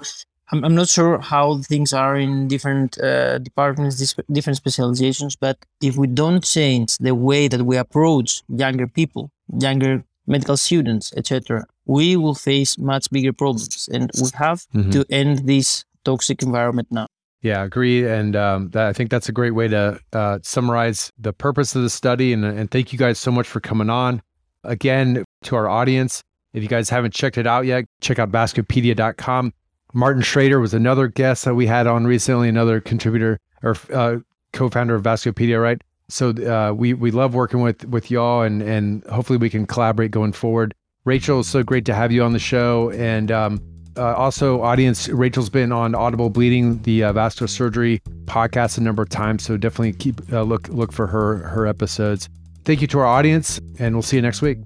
I'm, 0.53 0.65
I'm 0.65 0.75
not 0.75 0.89
sure 0.89 1.19
how 1.21 1.63
things 1.63 1.93
are 1.93 2.17
in 2.17 2.49
different 2.49 2.99
uh, 3.01 3.39
departments, 3.39 4.15
different 4.31 4.57
specializations, 4.57 5.37
but 5.37 5.59
if 5.83 5.97
we 5.97 6.07
don't 6.07 6.45
change 6.45 6.97
the 6.99 7.15
way 7.15 7.49
that 7.49 7.63
we 7.63 7.77
approach 7.77 8.43
younger 8.49 8.87
people, 8.87 9.31
younger 9.61 10.05
medical 10.27 10.57
students, 10.57 11.13
etc., 11.17 11.65
we 11.87 12.17
will 12.17 12.35
face 12.35 12.79
much 12.79 13.11
bigger 13.11 13.33
problems. 13.33 13.89
And 13.93 14.11
we 14.21 14.29
have 14.35 14.65
Mhm. 14.75 14.93
to 14.93 15.05
end 15.11 15.47
this 15.47 15.85
toxic 16.05 16.43
environment 16.43 16.89
now. 16.91 17.07
Yeah, 17.43 17.63
agree. 17.63 18.07
And 18.09 18.35
um, 18.37 18.71
that, 18.71 18.87
I 18.87 18.95
think 18.95 19.11
that's 19.11 19.29
a 19.29 19.33
great 19.33 19.51
way 19.55 19.69
to 19.69 20.01
uh, 20.15 20.39
summarize 20.43 21.11
the 21.19 21.35
purpose 21.35 21.77
of 21.77 21.83
the 21.83 21.91
study. 21.91 22.33
And, 22.33 22.43
and 22.43 22.71
thank 22.71 22.91
you 22.91 22.99
guys 22.99 23.19
so 23.19 23.31
much 23.31 23.47
for 23.47 23.61
coming 23.61 23.91
on. 23.91 24.23
Again, 24.65 25.25
to 25.43 25.57
our 25.57 25.69
audience, 25.69 26.23
if 26.55 26.63
you 26.63 26.71
guys 26.71 26.89
haven't 26.89 27.13
checked 27.13 27.37
it 27.37 27.47
out 27.47 27.67
yet, 27.67 27.85
check 28.01 28.19
out 28.19 28.31
vascupedia.com. 28.33 29.53
Martin 29.93 30.23
Schrader 30.23 30.59
was 30.59 30.75
another 30.75 31.07
guest 31.09 31.45
that 31.45 31.55
we 31.55 31.67
had 31.67 31.87
on 31.87 32.07
recently, 32.07 32.49
another 32.49 32.81
contributor 32.81 33.39
or 33.63 33.77
uh, 33.93 34.17
co-founder 34.53 34.95
of 34.95 35.03
Vascupedia, 35.03 35.61
right? 35.63 35.81
So 36.15 36.31
uh, 36.31 36.73
we 36.73 36.95
we 36.95 37.11
love 37.11 37.35
working 37.35 37.61
with 37.61 37.85
with 37.87 38.11
y'all, 38.11 38.43
and 38.43 38.63
and 38.63 39.05
hopefully 39.07 39.37
we 39.37 39.51
can 39.51 39.67
collaborate 39.67 40.13
going 40.13 40.33
forward. 40.33 40.73
Rachel, 41.05 41.43
so 41.43 41.63
great 41.63 41.85
to 41.87 41.95
have 41.95 42.13
you 42.13 42.23
on 42.23 42.33
the 42.33 42.39
show, 42.39 42.91
and 42.93 43.31
um, 43.31 43.61
uh, 43.97 44.15
also, 44.15 44.63
audience, 44.63 45.09
Rachel's 45.09 45.51
been 45.51 45.71
on 45.71 45.95
Audible 45.95 46.31
Bleeding, 46.31 46.81
the 46.83 47.05
uh, 47.05 47.13
vascular 47.13 47.49
surgery 47.49 48.01
podcast, 48.25 48.79
a 48.79 48.81
number 48.81 49.03
of 49.03 49.09
times. 49.09 49.45
So 49.45 49.57
definitely 49.57 49.93
keep 49.93 50.21
uh, 50.33 50.43
look 50.43 50.69
look 50.69 50.93
for 50.93 51.07
her 51.07 51.39
her 51.49 51.67
episodes. 51.67 52.29
Thank 52.65 52.81
you 52.81 52.87
to 52.89 53.01
our 53.01 53.07
audience, 53.07 53.61
and 53.79 53.95
we'll 53.95 54.03
see 54.03 54.17
you 54.17 54.23
next 54.23 54.41
week. 54.41 54.59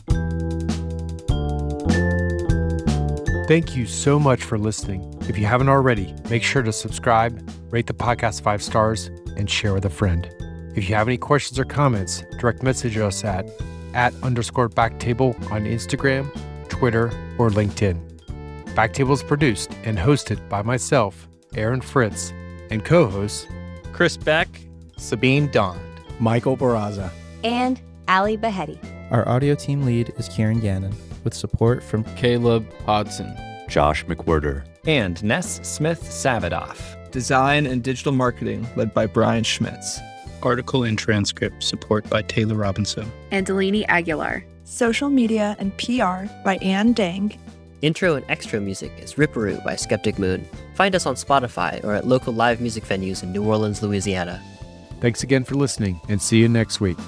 Thank 3.48 3.74
you 3.74 3.86
so 3.86 4.18
much 4.18 4.42
for 4.42 4.58
listening. 4.58 5.18
If 5.28 5.38
you 5.38 5.46
haven't 5.46 5.70
already, 5.70 6.14
make 6.28 6.42
sure 6.42 6.62
to 6.62 6.72
subscribe, 6.72 7.50
rate 7.70 7.86
the 7.86 7.94
podcast 7.94 8.42
five 8.42 8.62
stars, 8.62 9.06
and 9.36 9.48
share 9.48 9.72
with 9.72 9.86
a 9.86 9.90
friend. 9.90 10.30
If 10.78 10.88
you 10.88 10.94
have 10.94 11.08
any 11.08 11.18
questions 11.18 11.58
or 11.58 11.64
comments, 11.64 12.22
direct 12.38 12.62
message 12.62 12.96
us 12.98 13.24
at 13.24 13.50
at 13.94 14.14
underscore 14.22 14.68
backtable 14.68 15.34
on 15.50 15.64
Instagram, 15.64 16.30
Twitter, 16.68 17.06
or 17.36 17.50
LinkedIn. 17.50 17.98
Backtable 18.76 19.14
is 19.14 19.24
produced 19.24 19.72
and 19.82 19.98
hosted 19.98 20.48
by 20.48 20.62
myself, 20.62 21.26
Aaron 21.56 21.80
Fritz, 21.80 22.32
and 22.70 22.84
co-hosts 22.84 23.48
Chris 23.92 24.16
Beck, 24.16 24.48
Sabeen 24.96 25.50
Dhand, 25.50 25.80
Michael 26.20 26.56
Barraza. 26.56 27.10
and 27.42 27.80
Ali 28.06 28.36
Baheti. 28.38 28.78
Our 29.10 29.28
audio 29.28 29.56
team 29.56 29.82
lead 29.82 30.12
is 30.16 30.28
Kieran 30.28 30.60
Gannon, 30.60 30.94
with 31.24 31.34
support 31.34 31.82
from 31.82 32.04
Caleb 32.14 32.64
Hodson. 32.86 33.36
Josh 33.68 34.06
McWhirter. 34.06 34.64
and 34.86 35.20
Ness 35.24 35.58
Smith 35.68 36.04
Savadoff. 36.04 37.10
Design 37.10 37.66
and 37.66 37.82
digital 37.82 38.12
marketing 38.12 38.64
led 38.76 38.94
by 38.94 39.06
Brian 39.06 39.42
Schmitz. 39.42 39.98
Article 40.42 40.84
and 40.84 40.98
transcript 40.98 41.62
support 41.62 42.08
by 42.08 42.22
Taylor 42.22 42.54
Robinson. 42.54 43.10
And 43.30 43.46
Delaney 43.46 43.86
Aguilar. 43.86 44.44
Social 44.64 45.08
media 45.08 45.56
and 45.58 45.76
PR 45.78 46.32
by 46.44 46.58
Ann 46.62 46.92
Dang. 46.92 47.38
Intro 47.80 48.16
and 48.16 48.24
extra 48.28 48.60
music 48.60 48.92
is 48.98 49.14
Ripperoo 49.14 49.64
by 49.64 49.76
Skeptic 49.76 50.18
Moon. 50.18 50.46
Find 50.74 50.94
us 50.94 51.06
on 51.06 51.14
Spotify 51.14 51.82
or 51.84 51.94
at 51.94 52.06
local 52.06 52.32
live 52.32 52.60
music 52.60 52.84
venues 52.84 53.22
in 53.22 53.32
New 53.32 53.44
Orleans, 53.44 53.82
Louisiana. 53.82 54.42
Thanks 55.00 55.22
again 55.22 55.44
for 55.44 55.54
listening, 55.54 56.00
and 56.08 56.20
see 56.20 56.38
you 56.38 56.48
next 56.48 56.80
week. 56.80 56.98